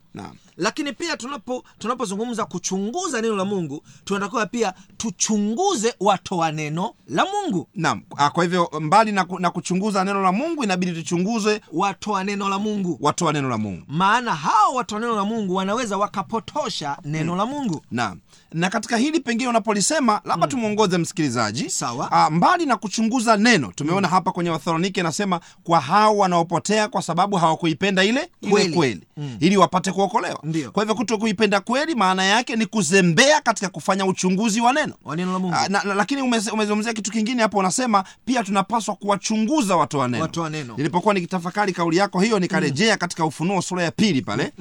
[0.56, 7.68] Lakini pia tunapo tunapozungumza kuchunguza neno la mungu tunatakiwa pia tuchunguze watoa neno la mungu.
[7.74, 12.48] Naam Ah, kwa hivyo mbali na, na kuchunguza neno la mungu inabidi tuchunguze watoa neno
[12.48, 12.98] la mungu.
[13.00, 13.82] watoa neno la mungu.
[13.88, 17.80] Maana hao watoa neno la mungu wanaweza wakapotosha neno la mungu.
[17.90, 18.20] Naam.
[18.52, 21.70] Na katika hili pengine unapolisema labda tumwongoze msikilizaji.
[21.70, 22.12] Sawa.
[22.12, 27.36] A, mbali na kuchunguza neno tumeona hapa kwenye wathesalonike anasema kwa hao wanaopotea kwa sababu
[27.36, 28.74] hawakuipenda ile kweli.
[28.76, 29.06] Kweli.
[29.16, 29.36] mm.
[29.40, 30.70] ili wapate kuokolewa Ndio.
[30.70, 34.94] kwa hivyo kuto kuipenda kweli maana yake ni kuzembea katika kufanya uchunguzi wa neno.
[35.04, 35.54] Wa neno la mungu.
[35.58, 40.20] Ah, na, na, lakini umezungumzia kitu kingine hapo unasema pia tunapaswa kuwachunguza neno.
[40.22, 40.74] Watoa neno.
[40.76, 44.52] nilipokuwa nikitafakari kauli yako hiyo nikarejea katika ufunuo sura ya pili pale.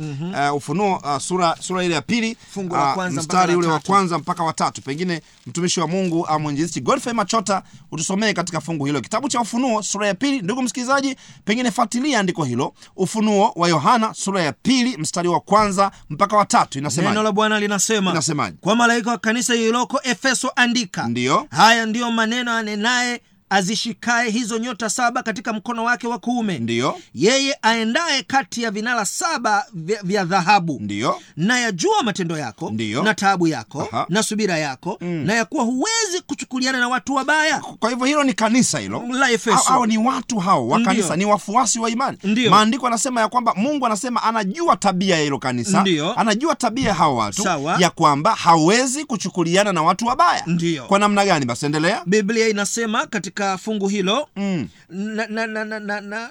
[0.50, 4.82] Uh, ufunuo uh, sura sura ile ya pili mpaka mstari ule wa kwanza mpaka watatu
[4.82, 9.02] pengine mtumishi wa mungu uh, mwinjilisti godfrey machota utusomee katika fungu hilo.
[9.02, 12.74] Kitabu cha ufunuo sura ya pili ndugu msikilizaji pengine fuatilia andiko hilo.
[12.96, 15.75] Ufunuo wa yohana sura ya pili mstari wa kwanza
[16.10, 18.58] mpaka watatu neno la bwana linasema Inasemaje?
[18.62, 21.48] kwa malaika wa kanisa lililoko efeso andika Ndiyo.
[21.52, 26.60] haya ndiyo maneno anenaye azishikaye hizo nyota saba katika mkono wake wa kuume.
[26.60, 26.98] Ndiyo.
[27.16, 30.78] Yeye aendaye kati ya vinara saba vya, dhahabu.
[30.82, 31.20] Ndiyo.
[31.38, 33.04] Na yajua matendo yako Ndiyo.
[33.04, 34.06] na taabu yako Aha.
[34.10, 37.60] na subira yako na ya kuwa huwezi kuchukuliana na watu wabaya.
[37.60, 39.04] Kwa hivyo hilo ni kanisa hilo.
[39.20, 39.58] La Efeso.
[39.70, 42.18] au, au ni watu hao wa kanisa ni wafuasi wa imani.
[42.50, 45.82] Maandiko anasema ya kwamba mungu anasema anajua tabia ya hilo kanisa.
[45.82, 46.14] Ndiyo.
[46.20, 47.78] anajua tabia ya hao watu Sawa.
[47.80, 50.44] ya kwamba hawezi kuchukuliana na watu wabaya.
[50.48, 50.84] Ndiyo.
[50.86, 51.46] kwa namna gani?
[51.46, 52.02] Basi endelea.
[52.06, 54.28] Biblia inasema katika fungu hilo.
[54.36, 54.68] Mm.
[54.90, 56.30] na, na, na, na, na, na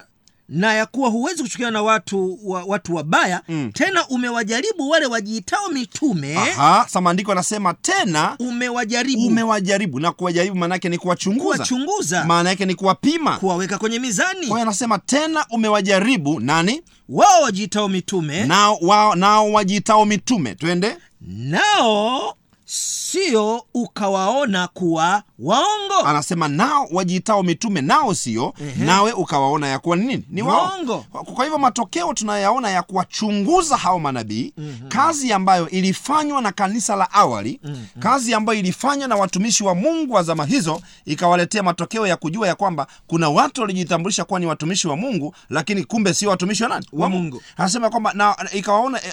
[0.49, 3.71] na ya kuwa huwezi kuchukiana na watu wa, watu wabaya mm.
[3.73, 6.37] tena umewajaribu wale wajiitao mitume.
[6.37, 9.25] Aha, sa maandiko anasema tena umewajaribu.
[9.27, 9.99] umewajaribu.
[9.99, 11.55] Na kuwajaribu maana yake ni kuwachunguza.
[11.55, 12.25] Kuwachunguza.
[12.25, 13.37] Maana yake ni kuwapima.
[13.37, 14.47] Kuwaweka kwenye mizani.
[14.47, 16.81] Kwa hiyo anasema tena umewajaribu nani?
[17.09, 18.43] Wao wajiitao mitume.
[18.45, 20.55] Nao wao nao wajiitao mitume.
[20.55, 20.97] Twende.
[21.21, 22.35] Nao
[22.65, 25.93] sio ukawaona kuwa waongo.
[26.05, 30.23] Anasema nao wajiitao mitume nao sio nawe ukawaona ya kuwa ni nini?
[30.29, 31.05] Ni Waongo.
[31.35, 34.53] kwa hivyo matokeo tunayaona ya kuwachunguza hao manabii
[34.87, 37.59] kazi ambayo ilifanywa na kanisa la awali
[37.99, 42.55] kazi ambayo ilifanywa na watumishi wa mungu wa zama hizo ikawaletea matokeo ya kujua ya
[42.55, 46.85] kwamba kuna watu walijitambulisha kuwa ni watumishi wa mungu lakini kumbe sio watumishi wa nani?
[46.93, 47.41] Wa Mungu.
[47.57, 48.35] anasema kwamba na,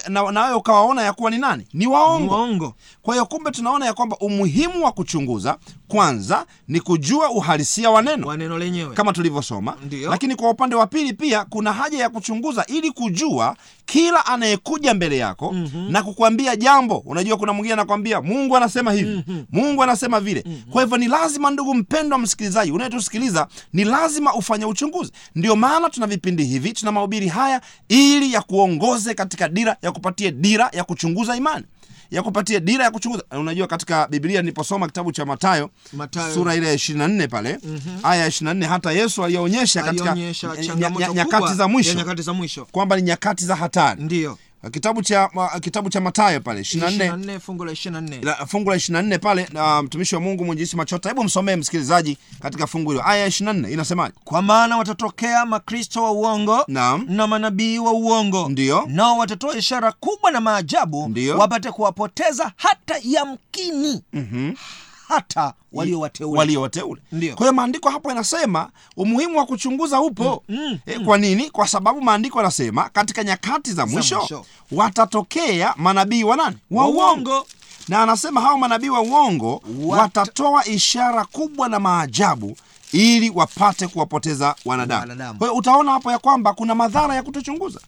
[0.09, 1.67] na, na, ukawaona ya kuwa ni nani?
[1.73, 2.33] Ni waongo.
[2.33, 2.73] waongo.
[3.01, 8.27] Kwa hiyo kumbe tunaona ya kwamba umuhimu wa kuchunguza kwanza ni kujua uhalisia wa neno.
[8.27, 8.93] Wa neno lenyewe.
[8.95, 9.75] Kama tulivyosoma.
[10.09, 15.17] Lakini kwa upande wa pili pia kuna haja ya kuchunguza ili kujua kila anayekuja mbele
[15.17, 15.91] yako mm-hmm.
[15.91, 16.97] na kukwambia jambo.
[16.97, 19.45] Unajua kuna mwingine anakwambia mungu anasema hivi mm-hmm.
[19.51, 20.43] mungu anasema vile.
[20.45, 20.71] Mm-hmm.
[20.71, 25.11] kwa hivyo ni lazima ndugu mpendwa msikilizaji unayetusikiliza ni lazima ufanye uchunguzi.
[25.35, 30.31] Ndio maana tuna vipindi hivi tuna mahubiri haya ili ya kuongoze katika dira ya kupatia
[30.31, 31.65] dira ya kuchunguza imani
[32.13, 36.33] ya kupatia dira ya kuchunguza unajua katika biblia niliposoma kitabu cha matayo, Mathayo.
[36.33, 37.99] sura ile ya ishirina nne pale mm-hmm.
[38.03, 40.15] aya ya ishirina nne hata yesu alionyesha katika
[41.13, 44.37] nyakati za mwisho kwamba ni nyakati za hatari ndiyo
[44.71, 49.19] kitabu cha ma- kitabu cha matayo pale 24 fungu la 24 la- fungu la 24
[49.19, 51.09] pale na mtumishi wa mungu mwinjisi machota.
[51.09, 53.03] Hebu msomee msikilizaji katika fungu hilo.
[53.07, 54.13] Aya ya 24 inasemaje?
[54.23, 57.05] Kwa maana watatokea makristo wa uongo Naam.
[57.09, 58.49] na manabii wa uongo.
[58.49, 64.03] Ndio nao watatoa ishara kubwa na maajabu ndio wapate kuwapoteza hata yamkini.
[64.13, 64.55] Mm-hmm.
[65.13, 67.35] Hata walio wateule walio wateule Ndiyo.
[67.35, 70.43] kwa hiyo maandiko hapo yanasema umuhimu wa kuchunguza upo.
[70.49, 71.49] Mm, mm, e, kwa nini?
[71.49, 74.45] Kwa sababu maandiko yanasema katika nyakati za mwisho, mwisho.
[74.71, 76.57] watatokea manabii wa nani?
[76.71, 77.45] Wa uongo.
[77.87, 82.57] na anasema hao manabii wa uongo Wat- watatoa ishara kubwa na maajabu
[82.91, 85.37] ili wapate kuwapoteza Wanadamu.
[85.37, 87.79] kwa hiyo utaona hapo ya kwamba kuna madhara ya kutochunguza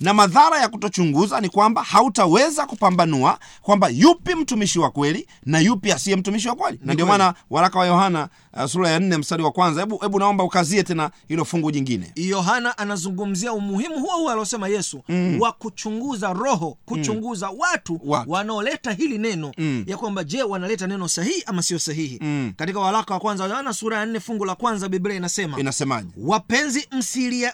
[0.00, 5.92] na madhara ya kutochunguza ni kwamba hautaweza kupambanua kwamba yupi mtumishi wa kweli na yupi
[5.92, 9.42] asiye mtumishi wa kweli na ndio maana waraka wa yohana uh, sura ya nne mstari
[9.42, 14.30] wa kwanza hebu hebu naomba ukazie tena hilo fungu jingine yohana anazungumzia umuhimu huo huo
[14.30, 15.40] aliosema yesu mm.
[15.40, 17.58] wa kuchunguza roho kuchunguza mm.
[17.58, 18.30] watu, Watu.
[18.30, 19.84] wanaoleta hili neno mm.
[19.86, 22.52] ya kwamba je wanaleta neno sahihi ama sio sahihi mm.
[22.56, 26.08] katika waraka wa kwanza wa yohana sura ya nne fungu la kwanza biblia inasema inasemaje
[26.16, 26.88] wapenzi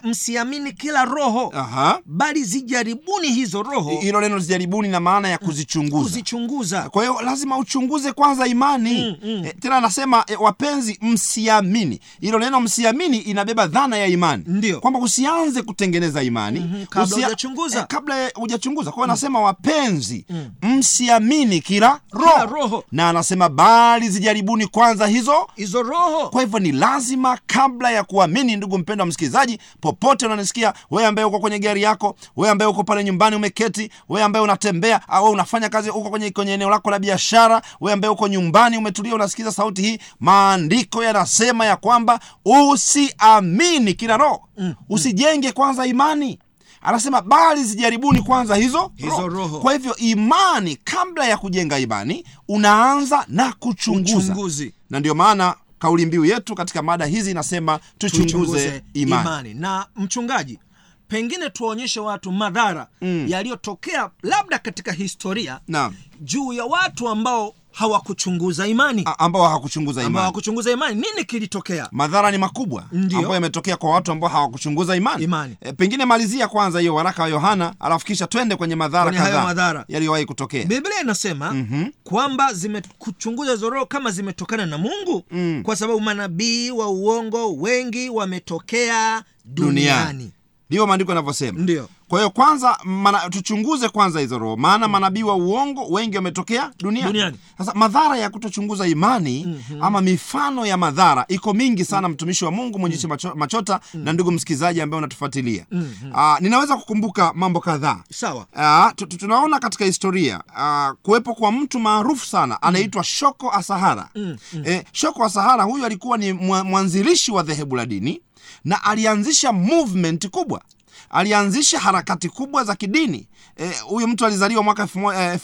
[0.03, 1.99] msiamini kila roho aha
[2.35, 7.57] bali zijaribuni hizo roho hilo neno zijaribuni na maana ya kuzichunguza kuzichunguza kwa hiyo lazima
[7.57, 9.45] uchunguze kwanza imani mm, mm.
[9.45, 14.79] E, tena anasema e, wapenzi msiamini hilo neno msiamini inabeba dhana ya imani Ndio.
[14.79, 16.85] kwamba usianze kutengeneza imani mm-hmm.
[16.85, 17.79] kabla hujachunguza.
[17.81, 20.25] e, kabla hujachunguza kwa hiyo anasema wapenzi
[20.61, 22.31] msiamini kila roho.
[22.33, 22.83] Kila roho.
[22.91, 28.55] na anasema bali zijaribuni kwanza hizo hizo roho kwa hivyo ni lazima kabla ya kuamini
[28.55, 33.03] ndugu mpendwa msikilizaji popote unanisikia wewe ambaye uko kwenye gari yako wewe ambaye uko pale
[33.03, 37.61] nyumbani umeketi wewe ambaye unatembea au unafanya kazi uko kwenye, kwenye eneo lako la biashara
[37.81, 44.49] wewe ambaye uko nyumbani umetulia unasikiza sauti hii maandiko yanasema ya kwamba usiamini kila roho
[44.89, 46.39] usijenge kwanza imani
[46.81, 49.59] anasema bali zijaribuni kwanza hizo Hizo roho.
[49.59, 54.73] kwa hivyo imani kabla ya kujenga imani unaanza na kuchunguza Uchunguzi.
[54.89, 59.53] na ndio maana kauli mbiu yetu katika mada hizi inasema tuchunguze, tuchunguze imani.
[59.53, 60.59] na mchungaji
[61.07, 63.25] pengine tuwaonyeshe watu madhara mm.
[63.29, 65.91] yaliyotokea labda katika historia na.
[66.21, 72.37] juu ya watu ambao hawakuchunguza imani ambao hawakuchunguza imani hawakuchunguza imani nini kilitokea madhara ni
[72.37, 75.55] makubwa ambayo yametokea kwa watu ambao hawakuchunguza imani, Imani.
[75.61, 79.85] E, pengine malizia kwanza hiyo waraka wa yohana alafu kisha twende kwenye madhara kadhaa madhara.
[79.87, 81.91] yaliyowahi kutokea biblia inasema mm-hmm.
[82.03, 85.61] kwamba zimekuchunguza zoroo kama zimetokana na mungu mm.
[85.65, 90.31] kwa sababu manabii wa uongo wengi wametokea duniani
[90.69, 91.89] ndivyo maandiko yanavyosema Ndio.
[92.07, 97.07] kwa hiyo kwanza mana, tuchunguze kwanza hizo roho maana manabii wa uongo wengi wametokea duniani
[97.11, 97.37] Duniani.
[97.57, 99.83] sasa madhara ya kutochunguza imani mm-hmm.
[99.83, 103.35] ama mifano ya madhara iko mingi sana mtumishi wa mungu mwenyeshi -hmm.
[103.35, 106.35] machota na ndugu msikilizaji ambaye unatufuatilia mm-hmm.
[106.39, 111.79] ninaweza kukumbuka mambo kadhaa sawa Ah, tu- tu- tunaona katika historia ah, kuwepo kwa mtu
[111.79, 114.69] maarufu sana anaitwa shoko asahara mm -hmm.
[114.69, 118.21] Eh, shoko asahara huyu alikuwa ni mwanzilishi wa dhehebu la dini
[118.65, 120.61] na alianzisha movement kubwa
[121.09, 123.27] alianzisha harakati kubwa za kidini.
[123.57, 125.39] Huyu huyu mtu alizaliwa mwaka elfu mo- eh,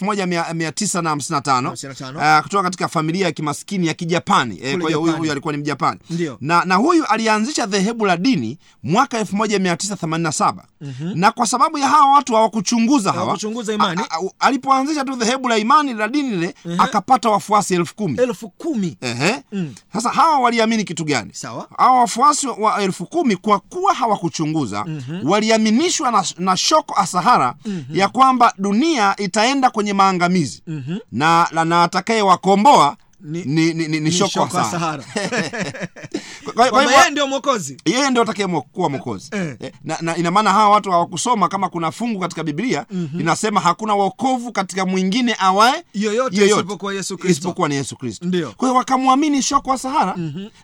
[2.37, 4.55] eh, kutoka katika familia ya kimaskini ya kijapani.
[4.55, 5.99] E, kwa hiyo huyu, alikuwa ni mjapani.
[6.41, 11.11] Na, na huyu alianzisha dhehebu la dini mwaka 1987 mm-hmm.
[11.19, 13.25] na kwa sababu ya hawa watu hawakuchunguza hawa
[14.09, 18.17] hawa alipoanzisha tu dhehebu la imani la dini lile akapata wafuasi elfu kumi.
[18.21, 18.97] Elfu kumi.
[19.01, 19.43] Ehe.
[19.93, 21.29] Sasa hawa waliamini kitu gani?
[21.33, 21.67] Sawa.
[21.77, 24.85] Hawa wafuasi wa elfu kumi kwa kuwa hawakuchunguza
[25.51, 27.53] waliaminishwa na, na shoko asahara
[27.91, 30.63] ya kwamba dunia itaenda kwenye maangamizi
[31.11, 35.03] na, na, na atakaye wakomboa Ni- ni, ni, ni, ni, shoko Sahara.
[36.91, 39.55] Yeye ndio mwokozi yeye ndio atakayekuwa mwokozi Eh.
[39.59, 42.85] Eh, na, na ina maana hawa watu hawakusoma kama kuna fungu katika biblia
[43.19, 47.31] inasema hakuna wokovu katika mwingine awaye Yoyote isipokuwa Yesu Kristo.
[47.31, 48.25] isipokuwa ni yesu kristo
[48.57, 50.15] kwa hiyo wakamwamini shoko wa sahara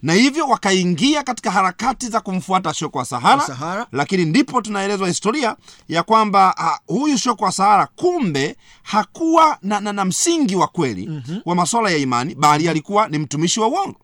[0.01, 3.87] na hivyo wakaingia katika harakati za kumfuata shoko wa sahara, Sahara.
[3.91, 5.55] lakini ndipo tunaelezwa historia
[5.89, 6.55] ya kwamba
[6.87, 11.09] uh, huyu shoko wa sahara kumbe hakuwa na, na, na msingi wa kweli
[11.45, 13.95] wa masuala ya imani bali alikuwa ni mtumishi wa uongo.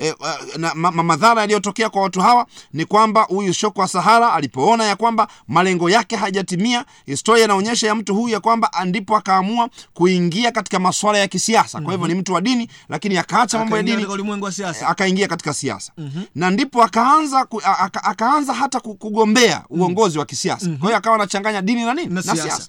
[0.00, 0.14] E,
[0.58, 4.84] na ma, ma, madhara yaliyotokea kwa watu hawa ni kwamba huyu shoko wa sahara alipoona
[4.84, 10.52] ya kwamba malengo yake hajatimia historia inaonyesha ya mtu huyu ya kwamba ndipo akaamua kuingia
[10.52, 11.80] katika masuala ya kisiasa.
[11.80, 14.06] Kwa hivyo ni mtu wa dini lakini akaacha mambo ya dini.
[14.52, 14.88] siasa.
[14.88, 15.92] Akaingia katika siasa.
[15.98, 16.24] Mm-hmm.
[16.34, 17.62] na ndipo akaanza ku,
[18.02, 20.66] akaanza hata kugombea uongozi wa kisiasa.
[20.66, 20.78] Mm-hmm.
[20.80, 22.14] kwa hiyo akawa anachanganya dini na nini?
[22.14, 22.68] Na siasa.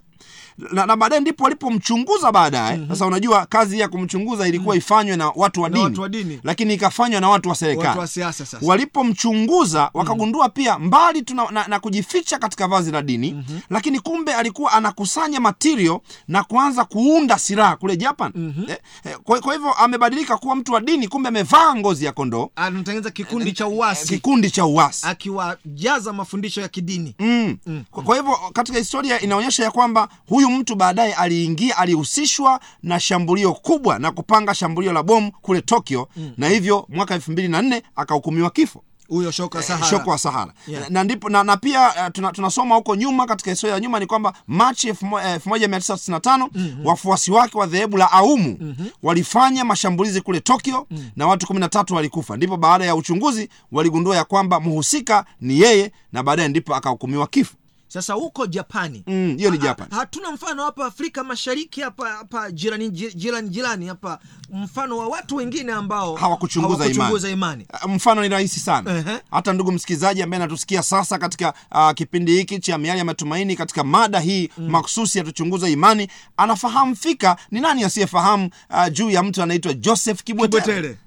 [0.58, 2.78] Na, na baadaye ndipo walipomchunguza baadaye.
[2.78, 2.90] Mm-hmm.
[2.90, 6.40] sasa unajua kazi ya kumchunguza ilikuwa ifanywe na watu wa dini watu wa dini.
[6.44, 8.00] lakini ikafanywa na watu wa serikali.
[8.00, 8.08] Wa
[8.62, 13.60] walipomchunguza wakagundua walipomchunguza wakagundua pia mbali tuna, na, na kujificha katika vazi la dini mm-hmm.
[13.70, 18.32] lakini kumbe alikuwa anakusanya material na kuanza kuunda silaha kule japan.
[18.36, 18.70] Mm-hmm.
[18.70, 22.50] eh, eh, kwa, kwa hivyo amebadilika kuwa mtu wa dini kumbe amevaa ngozi ya kondoo.
[22.56, 24.08] Anatengeneza kikundi cha uasi.
[24.08, 25.08] kikundi cha uasi.
[25.08, 27.16] Akiwajaza mafundisho ya kidini.
[27.20, 27.58] Mm.
[27.92, 33.54] Kwa, kwa hivyo katika historia inaonyesha ya kwamba huyu mtu baadaye aliingia alihusishwa na shambulio
[33.54, 37.84] kubwa na kupanga shambulio la bomu kule tokyo na hivyo mwaka elfu mbili na nne
[37.96, 40.90] akahukumiwa kifo huyo shoka sahara shoko wa sahara Yeah.
[40.90, 44.06] na, ndipo, na, na pia uh, tuna, tunasoma huko nyuma katika historia ya nyuma ni
[44.06, 46.86] kwamba machi 1995 mm-hmm.
[46.86, 48.88] wafuasi wake wa dhehebu la aumu mm-hmm.
[49.04, 51.10] walifanya mashambulizi kule tokyo mm-hmm.
[51.16, 56.24] na watu 13 walikufa ndipo baada ya uchunguzi waligundua ya kwamba mhusika ni yeye na
[56.24, 57.54] baadaye ndipo akahukumiwa kifo
[57.94, 59.14] sasa huko japani Mm,
[59.52, 59.88] ni Japan.
[59.92, 64.20] hatuna mfano hapa afrika mashariki hapa hapa jirani ji- jirani jirani hapa
[64.54, 67.64] mfano wa watu wengine ambao hawakuchunguza hawakuchunguza imani.
[67.64, 69.18] imani Uh, mfano ni rahisi sana Ehe.
[69.32, 73.84] hata ndugu msikilizaji ambaye anatusikia sasa katika uh, kipindi hiki cha miali ya matumaini katika
[73.84, 74.70] mada hii mm.
[74.70, 80.62] maksusi yatuchunguza imani anafahamu fika ni nani asiyefahamu uh, juu ya mtu anaitwa joseph kibwetere
[80.64, 80.98] Kibwetere.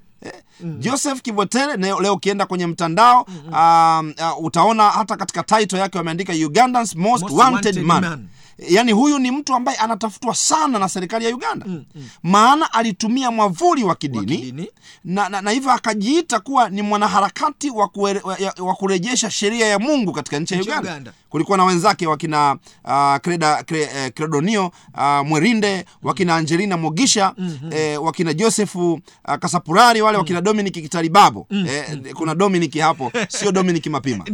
[0.61, 0.81] Mm.
[0.81, 4.18] joseph kibwetere leo, leo ukienda kwenye mtandao mm-hmm.
[4.22, 8.29] uh, uh, utaona hata katika title yake wameandika ugandans most, Most wanted, wanted man, man.
[8.59, 12.09] Yaani huyu ni mtu ambaye anatafutwa sana na serikali ya uganda mm, mm.
[12.23, 14.69] maana alitumia mwavuli wa kidini, kidini.
[15.05, 20.55] na, na, na hivyo akajiita kuwa ni mwanaharakati wa, kurejesha sheria ya mungu katika nchi
[20.55, 20.90] ya uganda.
[20.90, 21.12] Uganda.
[21.29, 27.73] kulikuwa na wenzake wakina uh, Kreda, Kre, eh, credonio uh, mwerinde wakina angelina mogisha mm-hmm.
[27.73, 33.87] eh, wakina josefu uh, kasapurari wale wakina Dominic Kitaribabo eh, kuna Dominic hapo sio Dominic
[33.87, 34.25] Mapima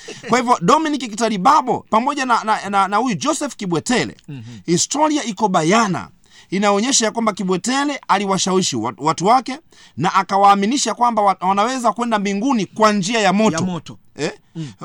[0.28, 4.16] kwa hivyo Dominic Kitaribabo pamoja na na, na, na huyu Joseph Kibwetele
[4.66, 6.08] historia iko bayana
[6.50, 9.58] inaonyesha ya kwamba Kibwetele aliwashawishi watu, wake
[9.96, 13.98] na akawaaminisha kwamba wanaweza kwenda mbinguni kwa njia ya moto, Ya moto.
[14.16, 14.32] Eh?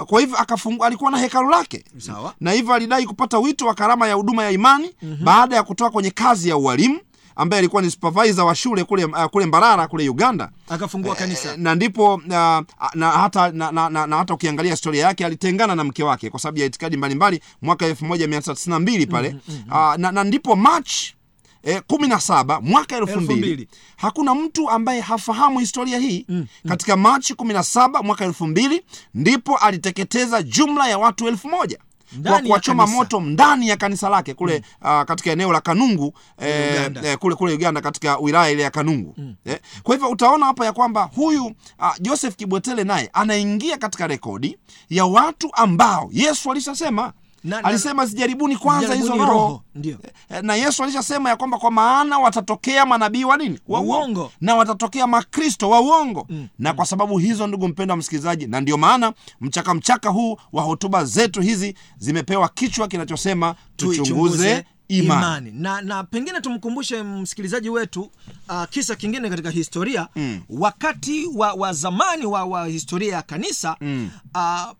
[0.05, 0.37] Kwa hivyo
[0.81, 2.33] alikuwa na hekalu lake Sawa.
[2.39, 4.91] na hivyo alidai kupata wito wa karama ya huduma ya imani
[5.23, 6.99] baada ya kutoka kwenye kazi ya ualimu
[7.35, 10.49] ambaye alikuwa ni supervisor wa shule kule, uh, kule Mbarara kule Uganda.
[10.69, 11.53] Akafungua kanisa.
[11.53, 12.21] e, na ndipo uh,
[12.93, 16.39] na hata na, na, na, na hata ukiangalia historia yake alitengana na mke wake kwa
[16.39, 19.35] sababu ya itikadi mbalimbali mwaka 1992 pale.
[19.71, 20.93] Uh, na, na ndipo March
[21.67, 23.67] E, kumi na saba mwaka elfu mbili
[23.97, 26.25] hakuna mtu ambaye hafahamu historia hii.
[26.67, 28.81] Katika Machi kumi na saba mwaka elfu mbili
[29.13, 31.79] ndipo aliteketeza jumla ya watu elfu moja
[32.23, 37.01] kwa kuwachoma moto ndani ya kanisa lake kule uh, katika eneo la Kanungu eh, Uganda.
[37.09, 39.15] eh, kule kule Uganda katika wilaya ile ya Kanungu.
[39.45, 44.57] Eh, kwa hivyo utaona hapa ya kwamba huyu uh, Joseph Kibwetele naye anaingia katika rekodi
[44.89, 47.13] ya watu ambao Yesu alishasema
[47.45, 49.61] Na- na- alisema zijaribuni kwanza hizo roho.
[49.75, 49.97] ndio.
[50.29, 53.59] Eh, na Yesu alishasema ya kwamba kwa maana watatokea manabii wa nini?
[53.67, 54.31] Wa Wa uongo.
[54.41, 56.27] Na watatokea makristo wa uongo.
[56.59, 61.05] Na kwa sababu hizo ndugu mpendwa msikilizaji na ndio maana mchaka mchaka huu wa hotuba
[61.05, 68.11] zetu hizi zimepewa kichwa kinachosema tuchunguze imani, na na pengine tumkumbushe msikilizaji wetu
[68.49, 70.41] uh, kisa kingine katika historia mm.
[70.49, 74.09] wakati wa, wa zamani wa, wa historia ya kanisa mm.
[74.35, 74.71] uh,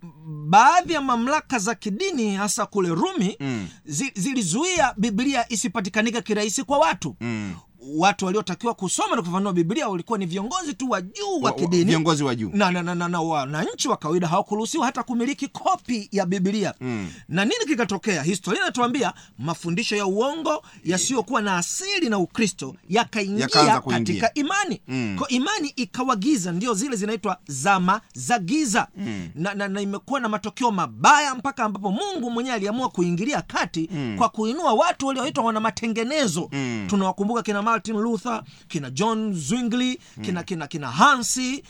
[0.50, 3.68] baadhi ya mamlaka za kidini hasa kule Rumi mm.
[4.16, 7.54] zilizuia Biblia isipatikanika kirahisi kwa watu mm
[7.96, 12.24] watu waliotakiwa kusoma na kufafanua Biblia walikuwa ni viongozi tu wa juu wa kidini viongozi
[12.24, 16.26] wa juu na, na, na, na, na wananchi wa kawaida hawakuruhusiwa hata kumiliki kopi ya
[16.26, 17.10] Biblia mm.
[17.30, 18.24] na nini kikatokea?
[18.24, 25.16] Historia inatuambia mafundisho ya uongo yasiyokuwa na asili na Ukristo yakaingia ya katika imani mm.
[25.20, 29.30] kwa imani ikawa giza, ndio zile zinaitwa zama za giza mm.
[29.36, 34.16] na, na, na imekuwa na matokeo mabaya mpaka ambapo Mungu mwenyewe aliamua kuingilia kati mm.
[34.18, 36.86] kwa kuinua watu walioitwa wana matengenezo mm.
[36.90, 41.64] tunawakumbuka kina Martin Luther, kina John Zwingli, kina, kina, kina Hansi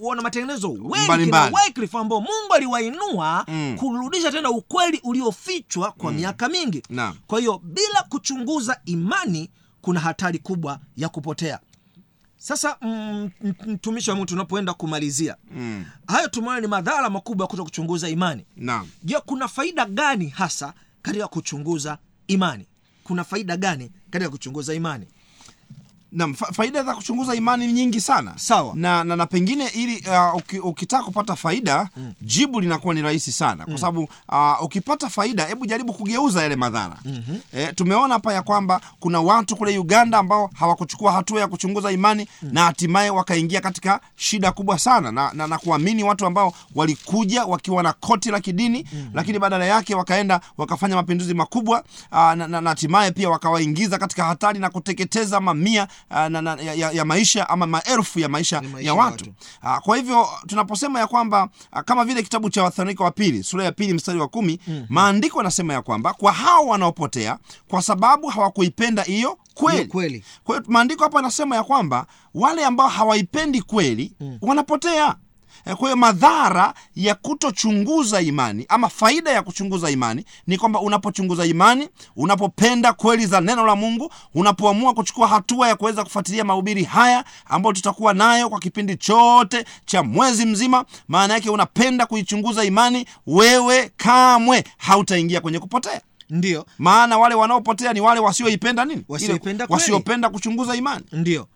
[0.00, 1.30] wana matengenezo wengi
[1.66, 3.46] Wycliffe ambao Mungu aliwainua
[3.78, 6.82] kurudisha tena ukweli uliofichwa kwa miaka mingi.
[6.88, 7.14] na.
[7.26, 11.60] Kwa hiyo bila kuchunguza imani kuna hatari kubwa ya kupotea.
[12.36, 13.30] Sasa mm,
[13.66, 15.84] mtumishi wa Mungu, tunapoenda kumalizia mm.
[16.06, 18.44] hayo tumeona ni madhara makubwa ya kuto kuchunguza imani.
[19.02, 20.72] Je, kuna faida gani hasa
[21.02, 21.98] katika kuchunguza
[22.28, 22.66] imani?
[23.04, 25.06] Kuna faida gani katika kuchunguza imani?
[26.12, 28.72] Naam, faida za kuchunguza imani ni nyingi sana Sawa.
[28.76, 30.04] na, na, na pengine ili
[30.62, 32.12] uh, ukitaka kupata faida mm.
[32.22, 36.96] jibu linakuwa ni rahisi sana kwa sababu uh, ukipata faida hebu jaribu kugeuza yale madhara
[37.04, 37.40] mm-hmm.
[37.52, 42.28] e, tumeona hapa ya kwamba kuna watu kule Uganda ambao hawakuchukua hatua ya kuchunguza imani
[42.42, 42.50] mm.
[42.52, 47.82] na hatimaye wakaingia katika shida kubwa sana na, na, na kuamini watu ambao walikuja wakiwa
[47.82, 49.10] na koti la kidini mm-hmm.
[49.14, 54.70] lakini badala yake wakaenda wakafanya mapinduzi makubwa uh, na, hatimaye pia wakawaingiza katika hatari na
[54.70, 59.32] kuteketeza mamia na, na, ya, ya, maisha ama maelfu ya maisha, maisha ya watu, watu.
[59.62, 63.64] Aa, kwa hivyo tunaposema ya kwamba ah, kama vile kitabu cha Wathesalonika wa pili sura
[63.64, 64.86] ya pili mstari wa kumi mm-hmm.
[64.88, 67.38] maandiko yanasema ya kwamba kwa hao wanaopotea
[67.68, 69.84] kwa sababu hawakuipenda hiyo kweli.
[69.86, 70.24] Kweli.
[70.44, 74.38] Kwa hiyo maandiko hapa yanasema ya kwamba wale ambao hawaipendi kweli mm.
[74.42, 75.14] wanapotea.
[75.66, 81.46] Eh, Kwa hiyo madhara ya kutochunguza imani ama faida ya kuchunguza imani ni kwamba unapochunguza
[81.46, 87.24] imani, unapopenda kweli za neno la Mungu, unapoamua kuchukua hatua ya kuweza kufuatilia mahubiri haya
[87.46, 93.90] ambayo tutakuwa nayo kwa kipindi chote cha mwezi mzima, maana yake unapenda kuichunguza imani, wewe
[93.96, 96.00] kamwe hautaingia kwenye kupotea.
[96.30, 99.04] Ndio, Maana wale wanaopotea ni wale wasioipenda nini?
[99.74, 101.04] Wasiopenda kuchunguza imani.
[101.12, 101.48] ndio.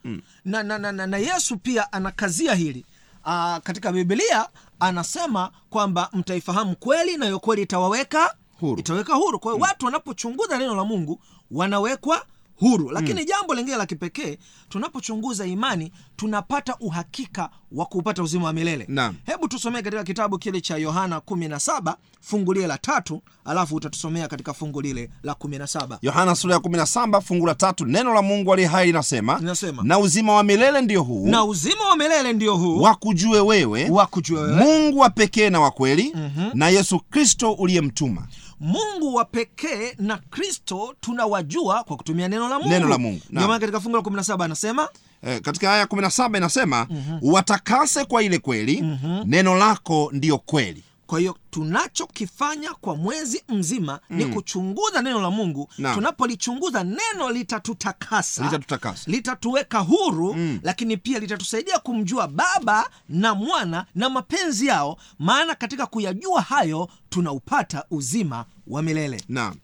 [0.45, 2.85] Na, na, na, na, na Yesu pia anakazia hili
[3.27, 4.49] Aa, katika Biblia
[4.81, 8.81] anasema kwamba mtaifahamu kweli nayo kweli itawaweka Huru.
[8.81, 9.39] itaweka huru.
[9.39, 11.21] Kwa hiyo watu wanapochunguza neno la Mungu
[11.51, 12.23] wanawekwa
[12.57, 12.91] huru.
[12.91, 14.39] Lakini jambo lingine la kipekee,
[14.69, 18.85] tunapochunguza imani tunapata uhakika wa kupata uzima wa milele.
[18.89, 19.15] na.
[19.27, 24.55] Hebu tusomee katika kitabu kile cha Yohana 17 fungu lile la tatu, alafu utatusomea katika
[24.55, 25.99] fungu lile la 17.
[26.03, 29.83] Yohana sura ya 17 fungu la tatu, neno la Mungu aliye hai linasema, Linasema.
[29.83, 34.41] na uzima wa milele ndio huu Na uzima wa milele ndio huu wakujue wewe wakujue
[34.41, 36.15] wewe Mungu wa pekee na wa kweli
[36.55, 38.27] na Yesu Kristo uliyemtuma.
[38.61, 42.69] Mungu wa pekee na Kristo tunawajua kwa kutumia neno la Mungu.
[42.71, 43.21] Neno la Mungu.
[43.31, 44.89] Ndio maana katika fungu la 17 anasema
[45.27, 46.87] E, katika aya ya 17 inasema
[47.23, 48.85] watakase kwa ile kweli,
[49.25, 50.85] neno lako ndiyo kweli.
[51.15, 55.69] Kwa hiyo tunachokifanya kwa mwezi mzima ni kuchunguza neno la mungu.
[55.95, 59.11] Tunapolichunguza neno litatutakasa Litatutakasa.
[59.11, 66.41] litatuweka huru lakini pia litatusaidia kumjua baba na mwana na mapenzi yao maana katika kuyajua
[66.41, 69.23] hayo tunaupata uzima wa milele.
[69.29, 69.55] Naam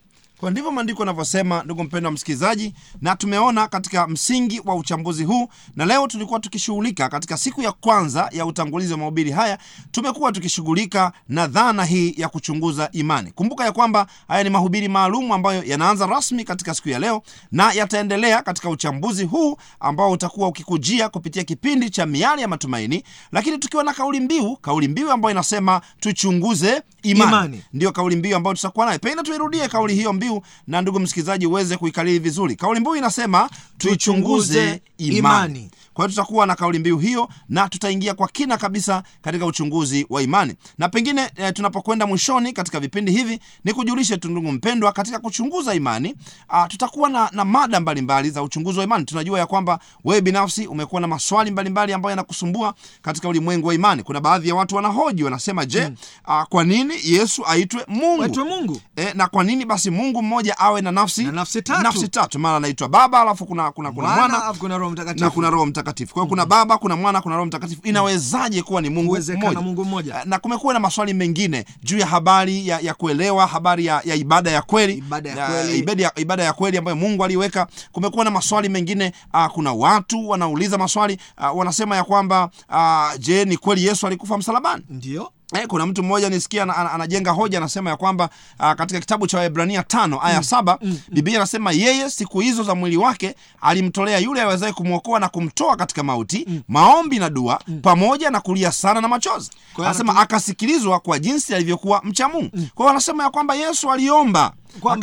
[0.40, 5.48] kwa ndivyo maandiko yanavyosema ndugu mpendo wa msikilizaji na tumeona katika msingi wa uchambuzi huu
[5.76, 9.58] na leo tulikuwa tukishughulika katika siku ya kwanza ya utangulizi wa mahubiri haya
[9.90, 13.30] tumekuwa tukishughulika na dhana hii ya kuchunguza imani.
[13.32, 17.22] Kumbuka ya kwamba haya ni mahubiri maalum ambayo yanaanza rasmi katika siku ya leo
[17.52, 23.02] na yataendelea katika uchambuzi huu ambao utakuwa ukikujia kupitia kipindi cha miali ya matumaini.
[23.32, 27.62] Lakini tukiwa na kauli mbiu kauli mbiu ambayo inasema tuchunguze imani, Imani.
[27.72, 28.98] ndiyo kauli mbiu ambayo tutakuwa nayo.
[28.98, 30.29] Pengine tuirudie kauli hiyo mbiu
[30.66, 35.70] na ndugu msikilizaji uweze kuikalili vizuri kauli mbiu inasema tuichunguze imani.
[35.94, 40.22] Kwa hiyo tutakuwa na kauli mbiu hiyo na tutaingia kwa kina kabisa katika uchunguzi wa
[40.22, 40.54] imani.
[40.78, 45.74] Na pengine e, tunapokwenda mwishoni katika vipindi hivi ni kujulishe tu ndugu mpendwa katika kuchunguza
[45.74, 46.14] imani
[46.48, 49.04] a, tutakuwa na, na mada mbalimbali mbali za uchunguzi wa imani.
[49.04, 53.74] Tunajua ya kwamba wewe binafsi umekuwa na maswali mbalimbali mbali ambayo yanakusumbua katika ulimwengu wa
[53.74, 54.02] imani.
[54.02, 55.96] Kuna baadhi ya watu wanahoji wanasema je mm.
[56.24, 58.22] a, kwa nini yesu aitwe mungu?
[58.22, 58.80] Aitwe Mungu.
[58.96, 61.82] e, na kwa nini basi mungu mmoja awe na nafsi Na nafsi tatu.
[61.82, 62.38] nafsi tatu?
[62.38, 65.24] Maana anaitwa baba alafu kuna kuna, kuna Mwana, mwana alafu kuna roho mtakatifu.
[65.24, 66.14] na kuna roho mtakatifu.
[66.14, 67.80] Kwa hiyo kuna baba kuna mwana kuna roho mtakatifu.
[67.84, 69.60] Inawezaje kuwa ni mungu mmoja?
[69.60, 70.24] Mungu mmoja.
[70.24, 74.50] Na kumekuwa na maswali mengine juu ya habari ya, ya kuelewa habari ya, ya ibada
[74.50, 74.94] ya kweli.
[74.94, 75.78] Ibada ya kweli.
[75.78, 77.66] ibada ya, ibada ya kweli ambayo mungu aliweka.
[77.92, 83.44] Kumekuwa na maswali mengine uh, kuna watu wanauliza maswali uh, wanasema ya kwamba uh, je
[83.44, 84.82] ni kweli yesu alikufa msalabani?
[84.90, 88.30] Ndio Eh, kuna mtu mmoja nisikia ana- ana- anajenga hoja anasema ya kwamba
[88.60, 90.78] uh, katika kitabu cha Waebrania tano aya saba
[91.12, 96.02] Biblia anasema yeye siku hizo za mwili wake alimtolea yule awezaye kumwokoa na kumtoa katika
[96.02, 99.50] mauti maombi na dua pamoja na kulia sana na machozi.
[99.86, 102.50] Anasema akasikilizwa kwa jinsi alivyokuwa mcha Mungu.
[102.50, 104.52] Kwa hiyo anasema ya kwamba Yesu aliomba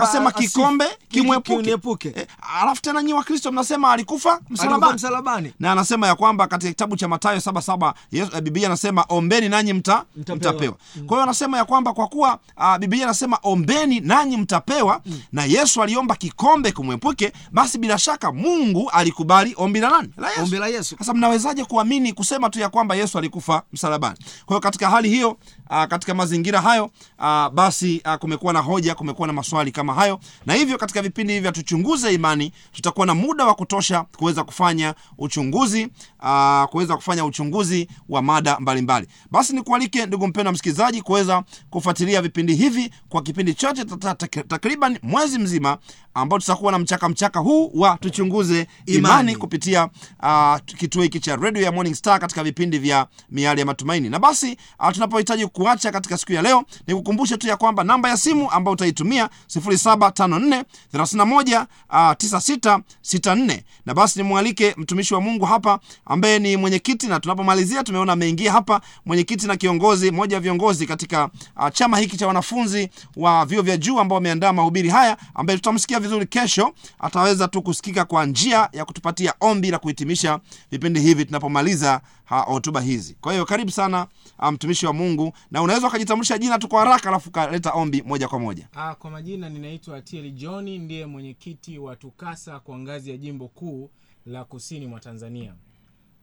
[0.03, 1.19] akasema kikombe ki-
[1.63, 2.26] kimwepuke.
[2.61, 4.93] Alafu tena nyi Wakristo mnasema alikufa msalabani.
[4.93, 5.53] Msalabani.
[5.59, 9.49] Na anasema ya kwamba katika kitabu cha matayo saba saba Yesu- eh, biblia anasema ombeni
[9.49, 10.37] nanyi mta, Mtapewa.
[10.53, 10.75] mtapewa.
[11.05, 15.01] Kwa hiyo anasema ya kwamba kwa kuwa uh, biblia anasema ombeni nanyi mtapewa
[15.31, 20.09] na yesu aliomba kikombe kumwepuke basi bila shaka mungu alikubali ombi la nani?
[20.17, 20.41] La yesu.
[20.43, 20.95] Ombi la Yesu.
[20.99, 24.17] sasa mnawezaje kuamini kusema tu ya kwamba yesu alikufa msalabani?
[24.45, 25.29] Kwa hiyo katika hali hiyo
[25.69, 26.85] uh, katika mazingira hayo
[27.19, 30.19] uh, basi uh, kumekuwa na hoja kumekuwa na maswali kama hayo.
[30.45, 35.85] Na hivyo katika vipindi hivi tuchunguze imani tutakuwa na muda wa kutosha kuweza kufanya uchunguzi
[36.23, 39.07] uh, kuweza kufanya uchunguzi wa mada mbalimbali.
[39.31, 44.99] Basi nikualike ndugu mpendwa msikilizaji kuweza kufuatilia vipindi hivi kwa kipindi chote ta- ta- takriban
[45.03, 45.77] mwezi mzima
[46.17, 49.35] ambao tutakuwa na mchaka mchaka huu wa tuchunguze imani, Imani.
[49.35, 49.89] kupitia
[50.23, 54.09] uh, kituo hiki cha redio ya Morning Star katika vipindi vya miali ya matumaini.
[54.09, 58.09] Na basi uh, tunapohitaji kuacha katika siku ya leo, ni kukumbushe tu ya kwamba namba
[58.09, 60.63] ya simu ambayo utaitumia 0754
[60.93, 67.83] 31 uh, 9664 na basi nimwalike mtumishi wa Mungu hapa ambaye ni mwenyekiti, na tunapomalizia
[67.83, 72.89] tumeona ameingia hapa mwenyekiti na kiongozi, moja ya viongozi katika uh, chama hiki cha wanafunzi
[73.15, 76.73] wa vyuo vya juu ambao wameandaa mahubiri haya, ambaye tutamsikia vizuri kesho.
[76.99, 80.39] Ataweza tu kusikika kwa njia ya kutupatia ombi la kuhitimisha
[80.71, 83.17] vipindi hivi tunapomaliza hotuba hizi.
[83.21, 84.07] Kwa hiyo karibu sana
[84.51, 88.39] mtumishi wa Mungu, na unaweza ukajitambulisha jina tu kwa haraka, alafu ukaleta ombi moja kwa
[88.39, 88.67] moja.
[88.75, 93.89] Ah, kwa majina ninaitwa Tieli John, ndiye mwenyekiti wa TUCASA kwa ngazi ya jimbo kuu
[94.25, 95.53] la kusini mwa Tanzania.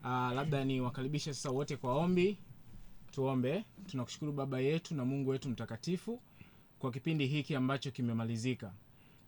[0.03, 2.39] Ah, labda niwakaribishe sasa wote kwa ombi.
[3.11, 3.65] Tuombe.
[3.91, 6.21] Tunakushukuru Baba yetu na Mungu wetu mtakatifu
[6.79, 8.73] kwa kipindi hiki ambacho kimemalizika.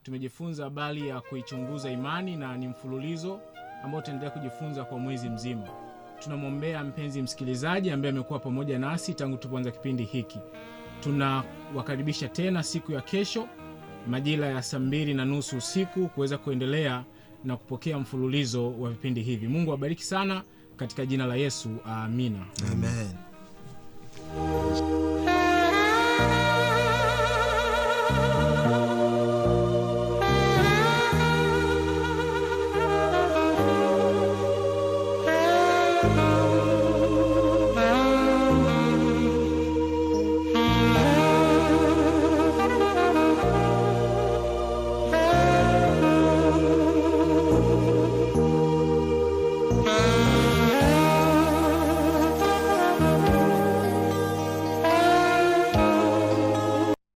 [0.06, 3.40] Tumejifunza habari ya kuichunguza imani na ni mfululizo
[3.84, 5.68] ambao tutaendelea kujifunza kwa mwezi mzima.
[6.18, 10.38] Tunamwombea mpenzi msikilizaji ambaye amekuwa pamoja nasi tangu tupoanza kipindi hiki.
[11.00, 13.48] Tunawakaribisha tena siku ya kesho
[14.08, 17.04] majira ya saa mbili na nusu usiku kuweza kuendelea
[17.44, 19.48] na kupokea mfululizo wa vipindi hivi.
[19.48, 20.42] Mungu awabariki sana
[20.76, 22.46] katika jina la yesu amina.
[22.72, 23.25] Amen